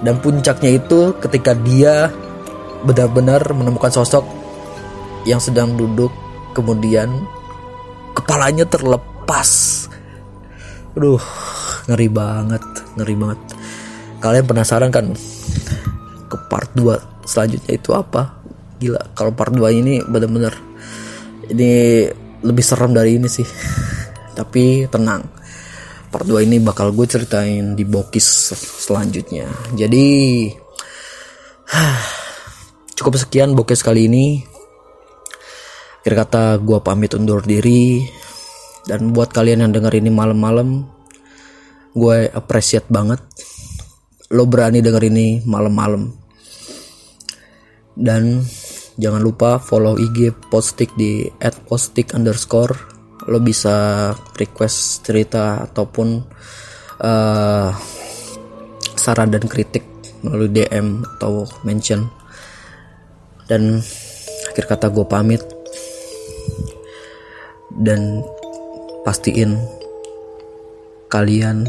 [0.00, 2.08] Dan puncaknya itu ketika dia
[2.86, 4.22] benar-benar menemukan sosok
[5.26, 6.14] yang sedang duduk
[6.54, 7.10] kemudian
[8.14, 9.84] kepalanya terlepas.
[10.96, 11.20] Aduh
[11.88, 12.64] ngeri banget
[12.96, 13.40] ngeri banget.
[14.18, 15.14] Kalian penasaran kan
[16.28, 18.38] ke part 2 selanjutnya itu apa?
[18.78, 20.54] Gila kalau part 2 ini benar-benar
[21.48, 22.04] ini
[22.44, 23.46] lebih serem dari ini sih.
[24.38, 25.38] Tapi tenang
[26.08, 29.48] part 2 ini bakal gue ceritain di bokis selanjutnya.
[29.76, 30.06] Jadi
[32.96, 34.40] cukup sekian bokis kali ini.
[36.02, 38.00] Akhir kata gue pamit undur diri.
[38.88, 40.88] Dan buat kalian yang denger ini malam-malam
[41.92, 43.20] gue appreciate banget.
[44.32, 46.08] Lo berani denger ini malam-malam
[47.98, 48.46] dan
[48.94, 51.26] jangan lupa follow IG postik di
[51.66, 52.78] @postik underscore.
[53.26, 56.08] Lo bisa request cerita ataupun
[57.02, 57.70] uh,
[58.94, 59.82] saran dan kritik
[60.22, 62.06] melalui DM atau mention.
[63.50, 63.82] Dan
[64.54, 65.42] akhir kata gue pamit.
[67.74, 68.22] Dan
[69.02, 69.58] pastiin
[71.10, 71.68] kalian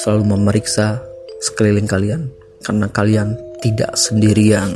[0.00, 1.00] selalu memeriksa
[1.40, 2.28] sekeliling kalian
[2.64, 4.72] karena kalian tidak sendirian.